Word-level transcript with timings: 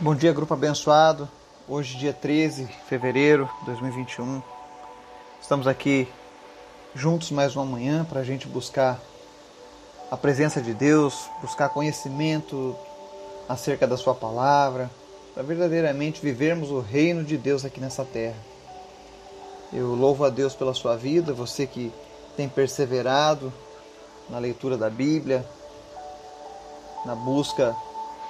Bom 0.00 0.14
dia, 0.14 0.32
grupo 0.32 0.54
abençoado. 0.54 1.28
Hoje, 1.66 1.98
dia 1.98 2.12
13 2.12 2.66
de 2.66 2.72
fevereiro 2.88 3.50
de 3.58 3.66
2021. 3.66 4.40
Estamos 5.42 5.66
aqui 5.66 6.06
juntos 6.94 7.32
mais 7.32 7.56
uma 7.56 7.64
manhã 7.64 8.04
para 8.04 8.20
a 8.20 8.22
gente 8.22 8.46
buscar 8.46 9.00
a 10.08 10.16
presença 10.16 10.62
de 10.62 10.72
Deus, 10.72 11.28
buscar 11.42 11.70
conhecimento 11.70 12.76
acerca 13.48 13.88
da 13.88 13.96
Sua 13.96 14.14
palavra, 14.14 14.88
para 15.34 15.42
verdadeiramente 15.42 16.22
vivermos 16.22 16.70
o 16.70 16.78
reino 16.78 17.24
de 17.24 17.36
Deus 17.36 17.64
aqui 17.64 17.80
nessa 17.80 18.04
terra. 18.04 18.38
Eu 19.72 19.96
louvo 19.96 20.24
a 20.24 20.30
Deus 20.30 20.54
pela 20.54 20.74
sua 20.74 20.96
vida, 20.96 21.32
você 21.32 21.66
que 21.66 21.92
tem 22.36 22.48
perseverado 22.48 23.52
na 24.30 24.38
leitura 24.38 24.78
da 24.78 24.88
Bíblia, 24.88 25.44
na 27.04 27.16
busca 27.16 27.74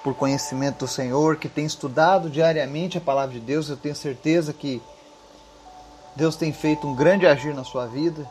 por 0.09 0.15
conhecimento 0.15 0.87
do 0.87 0.89
Senhor, 0.89 1.37
que 1.37 1.51
tem 1.51 1.67
estudado 1.67 2.31
diariamente 2.31 2.97
a 2.97 3.01
palavra 3.01 3.35
de 3.35 3.41
Deus, 3.41 3.69
eu 3.69 3.77
tenho 3.77 3.95
certeza 3.95 4.55
que 4.55 4.81
Deus 6.17 6.35
tem 6.35 6.51
feito 6.51 6.87
um 6.87 6.95
grande 6.95 7.27
agir 7.27 7.55
na 7.55 7.63
sua 7.63 7.87
vida, 7.87 8.27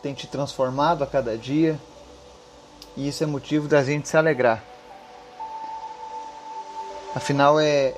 tem 0.00 0.14
te 0.14 0.28
transformado 0.28 1.02
a 1.02 1.06
cada 1.08 1.36
dia, 1.36 1.76
e 2.96 3.08
isso 3.08 3.24
é 3.24 3.26
motivo 3.26 3.66
da 3.66 3.82
gente 3.82 4.08
se 4.08 4.16
alegrar. 4.16 4.62
Afinal, 7.12 7.58
é, 7.58 7.96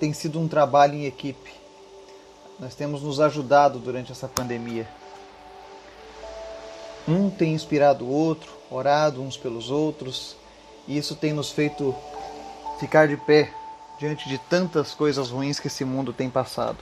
tem 0.00 0.14
sido 0.14 0.40
um 0.40 0.48
trabalho 0.48 0.94
em 0.94 1.04
equipe. 1.04 1.52
Nós 2.58 2.74
temos 2.74 3.02
nos 3.02 3.20
ajudado 3.20 3.78
durante 3.78 4.12
essa 4.12 4.26
pandemia. 4.26 4.88
Um 7.06 7.28
tem 7.28 7.52
inspirado 7.52 8.06
o 8.06 8.10
outro, 8.10 8.50
orado 8.70 9.20
uns 9.20 9.36
pelos 9.36 9.70
outros, 9.70 10.38
e 10.88 10.96
isso 10.96 11.14
tem 11.14 11.34
nos 11.34 11.50
feito 11.50 11.94
ficar 12.80 13.06
de 13.06 13.16
pé 13.16 13.52
diante 13.98 14.26
de 14.26 14.38
tantas 14.38 14.94
coisas 14.94 15.28
ruins 15.28 15.60
que 15.60 15.66
esse 15.66 15.84
mundo 15.84 16.14
tem 16.14 16.30
passado. 16.30 16.78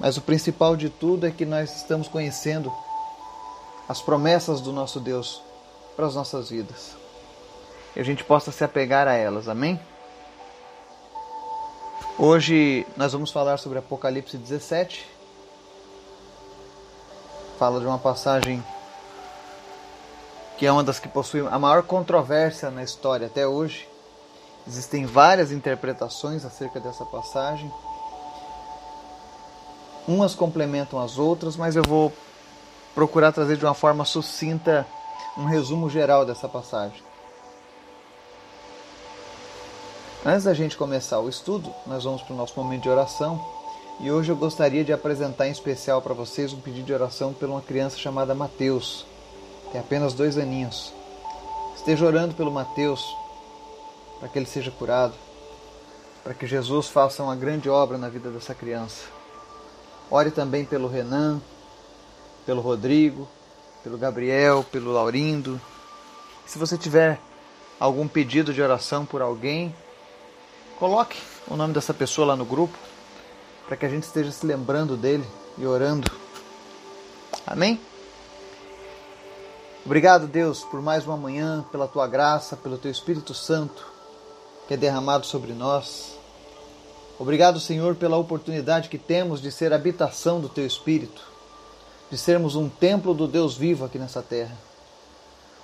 Mas 0.00 0.16
o 0.16 0.22
principal 0.22 0.74
de 0.74 0.88
tudo 0.88 1.26
é 1.26 1.30
que 1.30 1.44
nós 1.44 1.76
estamos 1.76 2.08
conhecendo 2.08 2.72
as 3.86 4.00
promessas 4.00 4.60
do 4.62 4.72
nosso 4.72 4.98
Deus 5.00 5.42
para 5.94 6.06
as 6.06 6.14
nossas 6.14 6.48
vidas. 6.48 6.96
E 7.94 8.00
a 8.00 8.04
gente 8.04 8.24
possa 8.24 8.50
se 8.50 8.64
apegar 8.64 9.06
a 9.06 9.14
elas, 9.14 9.48
amém? 9.48 9.78
Hoje 12.18 12.86
nós 12.96 13.12
vamos 13.12 13.30
falar 13.30 13.58
sobre 13.58 13.78
Apocalipse 13.78 14.36
17. 14.36 15.06
Fala 17.58 17.80
de 17.80 17.86
uma 17.86 17.98
passagem 17.98 18.64
que 20.58 20.66
é 20.66 20.72
uma 20.72 20.82
das 20.82 20.98
que 20.98 21.08
possui 21.08 21.46
a 21.46 21.58
maior 21.58 21.84
controvérsia 21.84 22.68
na 22.68 22.82
história 22.82 23.28
até 23.28 23.46
hoje. 23.46 23.88
Existem 24.66 25.06
várias 25.06 25.52
interpretações 25.52 26.44
acerca 26.44 26.80
dessa 26.80 27.04
passagem. 27.04 27.72
Umas 30.06 30.34
complementam 30.34 31.00
as 31.00 31.16
outras, 31.16 31.56
mas 31.56 31.76
eu 31.76 31.84
vou 31.84 32.12
procurar 32.92 33.30
trazer 33.30 33.56
de 33.56 33.64
uma 33.64 33.72
forma 33.72 34.04
sucinta 34.04 34.84
um 35.36 35.44
resumo 35.44 35.88
geral 35.88 36.26
dessa 36.26 36.48
passagem. 36.48 37.04
Antes 40.26 40.42
da 40.42 40.54
gente 40.54 40.76
começar 40.76 41.20
o 41.20 41.28
estudo, 41.28 41.72
nós 41.86 42.02
vamos 42.02 42.22
para 42.22 42.34
o 42.34 42.36
nosso 42.36 42.54
momento 42.56 42.82
de 42.82 42.90
oração. 42.90 43.40
E 44.00 44.10
hoje 44.10 44.32
eu 44.32 44.36
gostaria 44.36 44.84
de 44.84 44.92
apresentar 44.92 45.46
em 45.46 45.52
especial 45.52 46.02
para 46.02 46.14
vocês 46.14 46.52
um 46.52 46.60
pedido 46.60 46.86
de 46.86 46.92
oração 46.92 47.32
por 47.32 47.48
uma 47.48 47.62
criança 47.62 47.96
chamada 47.96 48.34
Mateus 48.34 49.06
tem 49.72 49.80
apenas 49.80 50.14
dois 50.14 50.38
aninhos. 50.38 50.92
Esteja 51.76 52.06
orando 52.06 52.34
pelo 52.34 52.50
Mateus, 52.50 53.04
para 54.18 54.28
que 54.28 54.38
ele 54.38 54.46
seja 54.46 54.70
curado, 54.70 55.14
para 56.24 56.34
que 56.34 56.46
Jesus 56.46 56.88
faça 56.88 57.22
uma 57.22 57.36
grande 57.36 57.68
obra 57.68 57.96
na 57.96 58.08
vida 58.08 58.30
dessa 58.30 58.54
criança. 58.54 59.04
Ore 60.10 60.30
também 60.30 60.64
pelo 60.64 60.88
Renan, 60.88 61.40
pelo 62.44 62.60
Rodrigo, 62.60 63.28
pelo 63.82 63.98
Gabriel, 63.98 64.64
pelo 64.70 64.92
Laurindo. 64.92 65.60
Se 66.46 66.58
você 66.58 66.76
tiver 66.76 67.20
algum 67.78 68.08
pedido 68.08 68.52
de 68.52 68.60
oração 68.60 69.06
por 69.06 69.22
alguém, 69.22 69.74
coloque 70.78 71.18
o 71.46 71.56
nome 71.56 71.74
dessa 71.74 71.94
pessoa 71.94 72.28
lá 72.28 72.36
no 72.36 72.44
grupo, 72.44 72.76
para 73.66 73.76
que 73.76 73.86
a 73.86 73.88
gente 73.88 74.04
esteja 74.04 74.32
se 74.32 74.44
lembrando 74.44 74.96
dele 74.96 75.24
e 75.56 75.66
orando. 75.66 76.10
Amém? 77.46 77.80
Obrigado, 79.88 80.26
Deus, 80.26 80.64
por 80.64 80.82
mais 80.82 81.06
uma 81.06 81.16
manhã, 81.16 81.64
pela 81.72 81.88
tua 81.88 82.06
graça, 82.06 82.54
pelo 82.54 82.76
teu 82.76 82.90
Espírito 82.90 83.32
Santo 83.32 83.86
que 84.66 84.74
é 84.74 84.76
derramado 84.76 85.24
sobre 85.24 85.54
nós. 85.54 86.14
Obrigado, 87.18 87.58
Senhor, 87.58 87.94
pela 87.94 88.18
oportunidade 88.18 88.90
que 88.90 88.98
temos 88.98 89.40
de 89.40 89.50
ser 89.50 89.72
habitação 89.72 90.42
do 90.42 90.48
teu 90.50 90.66
Espírito, 90.66 91.22
de 92.10 92.18
sermos 92.18 92.54
um 92.54 92.68
templo 92.68 93.14
do 93.14 93.26
Deus 93.26 93.56
vivo 93.56 93.86
aqui 93.86 93.98
nessa 93.98 94.20
terra. 94.20 94.54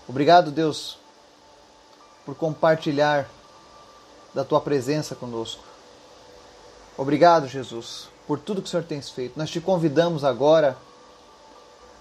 Obrigado, 0.09 0.51
Deus, 0.51 0.97
por 2.25 2.35
compartilhar 2.35 3.29
da 4.33 4.43
tua 4.43 4.63
presença 4.63 5.15
conosco. 5.15 5.63
Obrigado, 6.97 7.47
Jesus, 7.47 8.09
por 8.27 8.39
tudo 8.39 8.63
que 8.63 8.69
o 8.69 8.71
Senhor 8.71 8.85
tem 8.85 9.03
feito. 9.03 9.39
Nós 9.39 9.51
te 9.51 9.61
convidamos 9.61 10.25
agora 10.25 10.79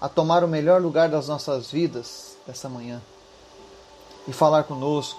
a 0.04 0.08
tomar 0.10 0.44
o 0.44 0.48
melhor 0.48 0.82
lugar 0.82 1.08
das 1.08 1.28
nossas 1.28 1.70
vidas 1.70 2.36
essa 2.46 2.68
manhã 2.68 3.00
e 4.28 4.34
falar 4.34 4.64
conosco. 4.64 5.18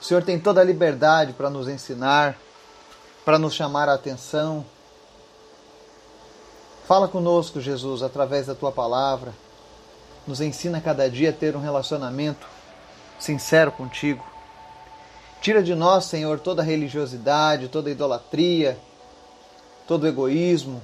O 0.00 0.04
Senhor 0.04 0.22
tem 0.22 0.38
toda 0.38 0.60
a 0.60 0.64
liberdade 0.64 1.32
para 1.32 1.50
nos 1.50 1.66
ensinar, 1.66 2.38
para 3.24 3.36
nos 3.36 3.52
chamar 3.52 3.88
a 3.88 3.94
atenção. 3.94 4.64
Fala 6.86 7.08
conosco, 7.08 7.60
Jesus, 7.60 8.00
através 8.00 8.46
da 8.46 8.54
tua 8.54 8.70
palavra. 8.70 9.34
Nos 10.24 10.40
ensina 10.40 10.80
cada 10.80 11.10
dia 11.10 11.30
a 11.30 11.32
ter 11.32 11.56
um 11.56 11.60
relacionamento 11.60 12.46
sincero 13.18 13.72
contigo. 13.72 14.24
Tira 15.40 15.60
de 15.60 15.74
nós, 15.74 16.04
Senhor, 16.04 16.38
toda 16.38 16.62
religiosidade, 16.62 17.66
toda 17.66 17.90
idolatria, 17.90 18.78
todo 19.84 20.06
egoísmo, 20.06 20.80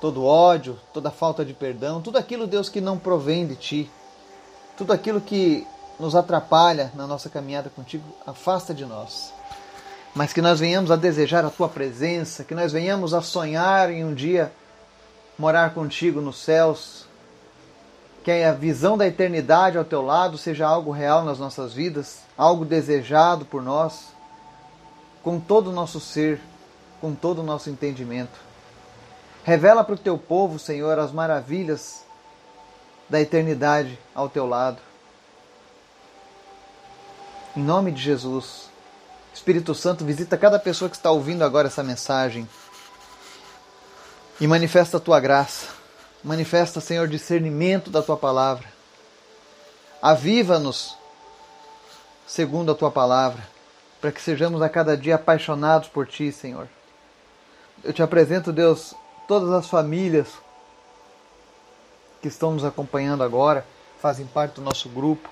todo 0.00 0.24
ódio, 0.24 0.78
toda 0.92 1.10
falta 1.10 1.44
de 1.44 1.52
perdão, 1.52 2.00
tudo 2.00 2.16
aquilo, 2.16 2.46
Deus, 2.46 2.68
que 2.68 2.80
não 2.80 2.98
provém 2.98 3.46
de 3.46 3.54
Ti, 3.54 3.90
tudo 4.76 4.92
aquilo 4.92 5.20
que 5.20 5.66
nos 5.98 6.16
atrapalha 6.16 6.90
na 6.94 7.06
nossa 7.06 7.28
caminhada 7.28 7.68
contigo, 7.68 8.04
afasta 8.26 8.72
de 8.72 8.86
nós. 8.86 9.32
Mas 10.14 10.32
que 10.32 10.40
nós 10.40 10.58
venhamos 10.58 10.90
a 10.90 10.96
desejar 10.96 11.44
a 11.44 11.50
Tua 11.50 11.68
presença, 11.68 12.42
que 12.42 12.54
nós 12.54 12.72
venhamos 12.72 13.12
a 13.12 13.20
sonhar 13.20 13.90
em 13.90 14.04
um 14.04 14.14
dia 14.14 14.50
morar 15.38 15.72
contigo 15.74 16.20
nos 16.20 16.38
céus, 16.38 17.06
que 18.24 18.30
a 18.30 18.52
visão 18.52 18.96
da 18.96 19.06
eternidade 19.06 19.78
ao 19.78 19.84
Teu 19.84 20.02
lado 20.02 20.36
seja 20.36 20.66
algo 20.66 20.90
real 20.90 21.24
nas 21.24 21.38
nossas 21.38 21.72
vidas, 21.72 22.20
algo 22.36 22.64
desejado 22.64 23.44
por 23.44 23.62
nós, 23.62 24.08
com 25.22 25.38
todo 25.38 25.68
o 25.68 25.72
nosso 25.72 26.00
ser, 26.00 26.40
com 27.00 27.14
todo 27.14 27.40
o 27.40 27.44
nosso 27.44 27.68
entendimento. 27.68 28.49
Revela 29.44 29.82
para 29.82 29.94
o 29.94 29.98
teu 29.98 30.18
povo, 30.18 30.58
Senhor, 30.58 30.98
as 30.98 31.12
maravilhas 31.12 32.04
da 33.08 33.20
eternidade 33.20 33.98
ao 34.14 34.28
teu 34.28 34.46
lado. 34.46 34.78
Em 37.56 37.62
nome 37.62 37.90
de 37.90 38.00
Jesus, 38.00 38.70
Espírito 39.34 39.74
Santo, 39.74 40.04
visita 40.04 40.36
cada 40.36 40.58
pessoa 40.58 40.88
que 40.88 40.96
está 40.96 41.10
ouvindo 41.10 41.42
agora 41.42 41.68
essa 41.68 41.82
mensagem 41.82 42.48
e 44.40 44.46
manifesta 44.46 44.98
a 44.98 45.00
tua 45.00 45.18
graça. 45.18 45.66
Manifesta, 46.22 46.80
Senhor, 46.80 47.08
discernimento 47.08 47.90
da 47.90 48.02
tua 48.02 48.16
palavra. 48.16 48.66
Aviva-nos 50.02 50.96
segundo 52.26 52.70
a 52.70 52.74
tua 52.74 52.90
palavra, 52.90 53.42
para 54.00 54.12
que 54.12 54.20
sejamos 54.20 54.62
a 54.62 54.68
cada 54.68 54.96
dia 54.96 55.16
apaixonados 55.16 55.88
por 55.88 56.06
ti, 56.06 56.30
Senhor. 56.30 56.68
Eu 57.82 57.92
te 57.92 58.02
apresento, 58.02 58.52
Deus, 58.52 58.94
todas 59.30 59.52
as 59.52 59.68
famílias 59.68 60.26
que 62.20 62.26
estão 62.26 62.50
nos 62.50 62.64
acompanhando 62.64 63.22
agora, 63.22 63.64
fazem 64.00 64.26
parte 64.26 64.54
do 64.54 64.60
nosso 64.60 64.88
grupo, 64.88 65.28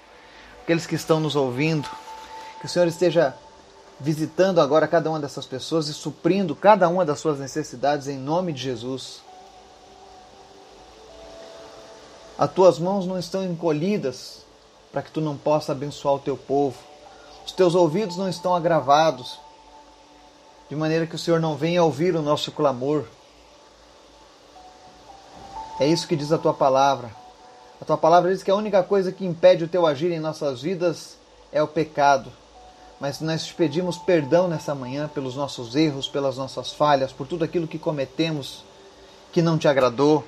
aqueles 0.63 0.87
que 0.87 0.95
estão 0.95 1.19
nos 1.19 1.35
ouvindo, 1.35 1.89
que 2.61 2.67
o 2.67 2.69
Senhor 2.69 2.87
esteja 2.87 3.35
visitando 3.99 4.61
agora 4.61 4.87
cada 4.87 5.11
uma 5.11 5.19
dessas 5.19 5.47
pessoas 5.47 5.89
e 5.89 5.95
suprindo 5.95 6.55
cada 6.55 6.89
uma 6.89 7.05
das 7.05 7.19
suas 7.19 7.41
necessidades 7.41 8.07
em 8.07 8.17
nome 8.17 8.53
de 8.53 8.63
Jesus. 8.63 9.21
As 12.39 12.53
tuas 12.53 12.79
mãos 12.79 13.05
não 13.05 13.19
estão 13.19 13.45
encolhidas 13.45 14.47
para 14.93 15.03
que 15.03 15.11
tu 15.11 15.21
não 15.21 15.37
possa 15.37 15.73
abençoar 15.73 16.15
o 16.15 16.21
teu 16.21 16.37
povo. 16.37 16.79
Os 17.45 17.51
teus 17.51 17.75
ouvidos 17.75 18.17
não 18.17 18.29
estão 18.29 18.55
agravados 18.55 19.41
de 20.71 20.77
maneira 20.77 21.05
que 21.05 21.17
o 21.17 21.19
Senhor 21.19 21.41
não 21.41 21.57
venha 21.57 21.83
ouvir 21.83 22.15
o 22.15 22.23
nosso 22.23 22.53
clamor. 22.53 23.05
É 25.81 25.87
isso 25.87 26.09
que 26.09 26.17
diz 26.17 26.33
a 26.33 26.39
tua 26.39 26.53
palavra. 26.53 27.11
A 27.81 27.85
tua 27.85 27.97
palavra 27.97 28.33
diz 28.33 28.43
que 28.43 28.51
a 28.51 28.57
única 28.57 28.83
coisa 28.83 29.13
que 29.13 29.25
impede 29.25 29.65
o 29.65 29.69
teu 29.69 29.87
agir 29.87 30.11
em 30.11 30.19
nossas 30.19 30.63
vidas 30.63 31.17
é 31.53 31.63
o 31.63 31.69
pecado. 31.69 32.33
mas 33.01 33.21
nós 33.21 33.47
te 33.47 33.55
pedimos 33.55 33.97
perdão 33.97 34.49
nessa 34.49 34.75
manhã 34.75 35.09
pelos 35.09 35.37
nossos 35.37 35.77
erros, 35.77 36.09
pelas 36.09 36.37
nossas 36.37 36.73
falhas, 36.73 37.13
por 37.13 37.27
tudo 37.27 37.45
aquilo 37.45 37.69
que 37.69 37.79
cometemos 37.79 38.65
que 39.33 39.41
não 39.41 39.57
te 39.57 39.69
agradou. 39.69 40.25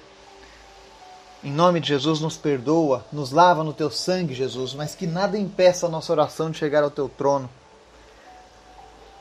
Em 1.42 1.50
nome 1.50 1.80
de 1.80 1.88
Jesus, 1.88 2.20
nos 2.20 2.36
perdoa, 2.36 3.04
nos 3.12 3.32
lava 3.32 3.64
no 3.64 3.72
teu 3.72 3.90
sangue, 3.90 4.34
Jesus, 4.34 4.74
mas 4.74 4.94
que 4.94 5.06
nada 5.06 5.38
impeça 5.38 5.86
a 5.86 5.88
nossa 5.88 6.12
oração 6.12 6.50
de 6.50 6.58
chegar 6.58 6.84
ao 6.84 6.90
teu 6.90 7.08
trono. 7.08 7.50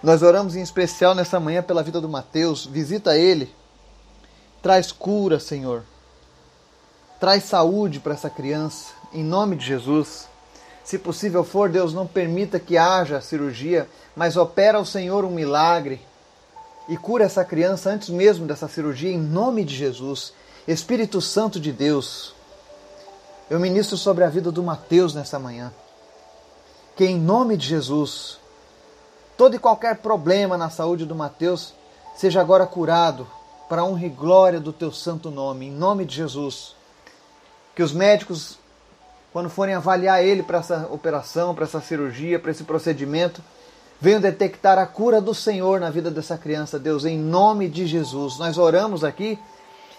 Nós 0.03 0.21
oramos 0.21 0.55
em 0.55 0.61
especial 0.61 1.15
nessa 1.15 1.39
manhã 1.39 1.63
pela 1.63 1.81
vida 1.81 1.99
do 1.99 2.07
Mateus. 2.07 2.65
Visita 2.65 3.17
ele, 3.17 3.53
traz 4.61 4.91
cura, 4.91 5.39
Senhor. 5.39 5.83
Traz 7.19 7.43
saúde 7.43 7.99
para 7.99 8.13
essa 8.13 8.29
criança, 8.29 8.93
em 9.11 9.23
nome 9.23 9.57
de 9.57 9.65
Jesus. 9.65 10.29
Se 10.85 10.97
possível 10.97 11.43
for, 11.43 11.69
Deus, 11.69 11.93
não 11.93 12.07
permita 12.07 12.59
que 12.59 12.77
haja 12.77 13.19
cirurgia, 13.19 13.89
mas 14.15 14.37
opera 14.37 14.79
o 14.79 14.85
Senhor 14.85 15.25
um 15.25 15.29
milagre 15.29 15.99
e 16.87 16.95
cura 16.95 17.25
essa 17.25 17.43
criança 17.43 17.89
antes 17.89 18.07
mesmo 18.09 18.47
dessa 18.47 18.69
cirurgia, 18.69 19.11
em 19.11 19.19
nome 19.19 19.65
de 19.65 19.75
Jesus. 19.75 20.33
Espírito 20.65 21.19
Santo 21.19 21.59
de 21.59 21.73
Deus, 21.73 22.33
eu 23.49 23.59
ministro 23.59 23.97
sobre 23.97 24.23
a 24.23 24.29
vida 24.29 24.49
do 24.49 24.63
Mateus 24.63 25.13
nessa 25.13 25.37
manhã. 25.37 25.73
Que 26.95 27.03
em 27.03 27.19
nome 27.19 27.57
de 27.57 27.67
Jesus, 27.67 28.39
todo 29.37 29.57
e 29.57 29.59
qualquer 29.59 29.97
problema 29.97 30.57
na 30.57 30.69
saúde 30.69 31.05
do 31.05 31.15
Mateus 31.15 31.73
seja 32.15 32.39
agora 32.39 32.65
curado 32.65 33.27
para 33.67 33.83
honra 33.83 34.05
e 34.05 34.09
glória 34.09 34.59
do 34.59 34.71
teu 34.71 34.91
santo 34.91 35.29
nome, 35.29 35.67
em 35.67 35.71
nome 35.71 36.05
de 36.05 36.15
Jesus. 36.15 36.78
Que 37.79 37.83
os 37.83 37.93
médicos, 37.93 38.59
quando 39.31 39.49
forem 39.49 39.73
avaliar 39.73 40.21
ele 40.21 40.43
para 40.43 40.57
essa 40.57 40.89
operação, 40.91 41.55
para 41.55 41.63
essa 41.63 41.79
cirurgia, 41.79 42.37
para 42.37 42.51
esse 42.51 42.65
procedimento, 42.65 43.41
venham 44.01 44.19
detectar 44.19 44.77
a 44.77 44.85
cura 44.85 45.21
do 45.21 45.33
Senhor 45.33 45.79
na 45.79 45.89
vida 45.89 46.11
dessa 46.11 46.37
criança, 46.37 46.77
Deus, 46.77 47.05
em 47.05 47.17
nome 47.17 47.69
de 47.69 47.87
Jesus. 47.87 48.37
Nós 48.37 48.57
oramos 48.57 49.01
aqui 49.05 49.39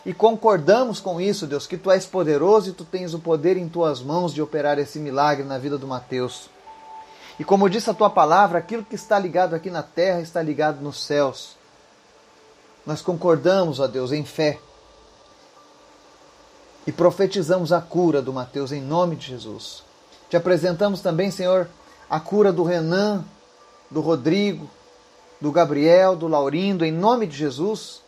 e 0.05 0.13
concordamos 0.13 1.01
com 1.01 1.19
isso, 1.19 1.47
Deus, 1.47 1.67
que 1.67 1.79
tu 1.79 1.91
és 1.91 2.05
poderoso 2.05 2.69
e 2.69 2.73
tu 2.75 2.85
tens 2.85 3.15
o 3.15 3.19
poder 3.19 3.57
em 3.57 3.67
tuas 3.67 4.03
mãos 4.03 4.35
de 4.35 4.43
operar 4.43 4.79
esse 4.79 4.99
milagre 4.99 5.47
na 5.47 5.57
vida 5.57 5.79
do 5.79 5.89
Mateus. 5.89 6.51
E 7.39 7.45
como 7.45 7.71
disse 7.71 7.89
a 7.89 7.95
tua 7.95 8.11
palavra, 8.11 8.59
aquilo 8.59 8.85
que 8.85 8.95
está 8.95 9.19
ligado 9.19 9.55
aqui 9.55 9.71
na 9.71 9.83
terra 9.83 10.21
está 10.21 10.43
ligado 10.43 10.83
nos 10.83 11.03
céus. 11.03 11.57
Nós 12.85 13.01
concordamos, 13.01 13.81
ó 13.81 13.87
Deus, 13.87 14.13
em 14.13 14.23
fé. 14.23 14.59
E 16.91 16.93
profetizamos 16.93 17.73
a 17.73 17.81
cura 17.81 18.21
do 18.21 18.33
Mateus 18.33 18.73
em 18.73 18.83
nome 18.83 19.15
de 19.15 19.29
Jesus. 19.29 19.85
Te 20.29 20.37
apresentamos 20.37 21.01
também, 21.01 21.31
Senhor, 21.31 21.69
a 22.11 22.19
cura 22.19 22.53
do 22.53 22.65
Renan, 22.65 23.25
do 23.89 24.01
Rodrigo, 24.01 24.69
do 25.41 25.53
Gabriel, 25.53 26.17
do 26.17 26.27
Laurindo, 26.27 26.85
em 26.85 26.91
nome 26.91 27.29
de 27.29 27.37
Jesus. 27.37 28.01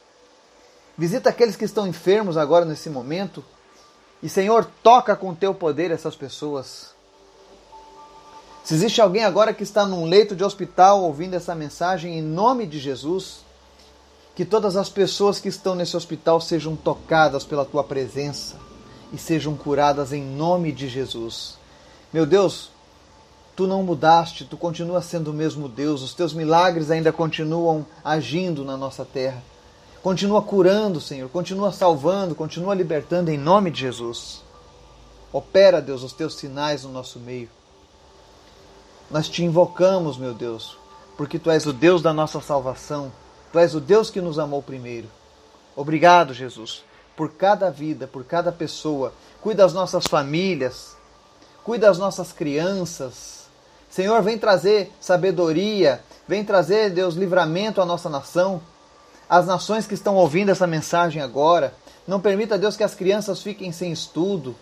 Visita 0.98 1.30
aqueles 1.30 1.54
que 1.54 1.64
estão 1.64 1.86
enfermos 1.86 2.36
agora 2.36 2.64
nesse 2.64 2.90
momento. 2.90 3.44
E, 4.20 4.28
Senhor, 4.28 4.68
toca 4.82 5.14
com 5.14 5.32
teu 5.32 5.54
poder 5.54 5.92
essas 5.92 6.16
pessoas. 6.16 6.90
Se 8.64 8.74
existe 8.74 9.00
alguém 9.00 9.22
agora 9.22 9.54
que 9.54 9.62
está 9.62 9.86
num 9.86 10.06
leito 10.06 10.34
de 10.34 10.42
hospital 10.42 11.04
ouvindo 11.04 11.34
essa 11.34 11.54
mensagem, 11.54 12.18
em 12.18 12.22
nome 12.22 12.66
de 12.66 12.80
Jesus, 12.80 13.44
que 14.34 14.44
todas 14.44 14.74
as 14.74 14.88
pessoas 14.88 15.38
que 15.38 15.48
estão 15.48 15.76
nesse 15.76 15.96
hospital 15.96 16.40
sejam 16.40 16.74
tocadas 16.74 17.44
pela 17.44 17.64
tua 17.64 17.84
presença 17.84 18.71
e 19.12 19.18
sejam 19.18 19.54
curadas 19.54 20.12
em 20.12 20.22
nome 20.22 20.72
de 20.72 20.88
Jesus. 20.88 21.58
Meu 22.12 22.24
Deus, 22.24 22.70
tu 23.54 23.66
não 23.66 23.82
mudaste, 23.82 24.44
tu 24.44 24.56
continuas 24.56 25.04
sendo 25.04 25.30
o 25.30 25.34
mesmo 25.34 25.68
Deus, 25.68 26.02
os 26.02 26.14
teus 26.14 26.32
milagres 26.32 26.90
ainda 26.90 27.12
continuam 27.12 27.84
agindo 28.04 28.64
na 28.64 28.76
nossa 28.76 29.04
terra. 29.04 29.42
Continua 30.02 30.42
curando, 30.42 31.00
Senhor. 31.00 31.28
Continua 31.28 31.70
salvando, 31.70 32.34
continua 32.34 32.74
libertando 32.74 33.30
em 33.30 33.38
nome 33.38 33.70
de 33.70 33.80
Jesus. 33.80 34.42
Opera, 35.32 35.80
Deus, 35.80 36.02
os 36.02 36.12
teus 36.12 36.34
sinais 36.34 36.82
no 36.82 36.90
nosso 36.90 37.20
meio. 37.20 37.48
Nós 39.10 39.28
te 39.28 39.44
invocamos, 39.44 40.18
meu 40.18 40.34
Deus, 40.34 40.76
porque 41.16 41.38
tu 41.38 41.50
és 41.50 41.66
o 41.66 41.72
Deus 41.72 42.02
da 42.02 42.12
nossa 42.12 42.40
salvação. 42.40 43.12
Tu 43.52 43.58
és 43.58 43.74
o 43.74 43.80
Deus 43.80 44.10
que 44.10 44.20
nos 44.20 44.38
amou 44.38 44.62
primeiro. 44.62 45.08
Obrigado, 45.76 46.34
Jesus, 46.34 46.82
por 47.16 47.30
cada 47.32 47.70
vida, 47.70 48.06
por 48.06 48.24
cada 48.24 48.50
pessoa. 48.52 49.12
Cuida 49.40 49.62
das 49.62 49.72
nossas 49.72 50.06
famílias, 50.06 50.96
cuida 51.64 51.86
das 51.86 51.98
nossas 51.98 52.32
crianças. 52.32 53.42
Senhor, 53.90 54.22
vem 54.22 54.38
trazer 54.38 54.92
sabedoria, 55.00 56.02
vem 56.26 56.44
trazer, 56.44 56.90
Deus, 56.90 57.14
livramento 57.14 57.80
à 57.80 57.86
nossa 57.86 58.08
nação 58.08 58.62
as 59.32 59.46
nações 59.46 59.86
que 59.86 59.94
estão 59.94 60.14
ouvindo 60.16 60.50
essa 60.50 60.66
mensagem 60.66 61.22
agora. 61.22 61.72
Não 62.06 62.20
permita, 62.20 62.58
Deus, 62.58 62.76
que 62.76 62.84
as 62.84 62.94
crianças 62.94 63.40
fiquem 63.40 63.72
sem 63.72 63.90
estudo. 63.90 64.54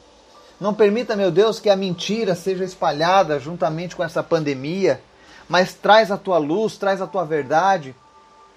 Não 0.61 0.73
permita, 0.73 1.17
meu 1.17 1.33
Deus, 1.33 1.59
que 1.59 1.69
a 1.69 1.75
mentira 1.75 2.37
seja 2.37 2.63
espalhada 2.63 3.41
juntamente 3.41 3.97
com 3.97 4.05
essa 4.05 4.23
pandemia. 4.23 5.01
Mas 5.49 5.75
traz 5.75 6.13
a 6.13 6.17
tua 6.17 6.39
luz, 6.39 6.77
traz 6.77 7.03
a 7.03 7.07
tua 7.09 7.25
verdade 7.25 7.97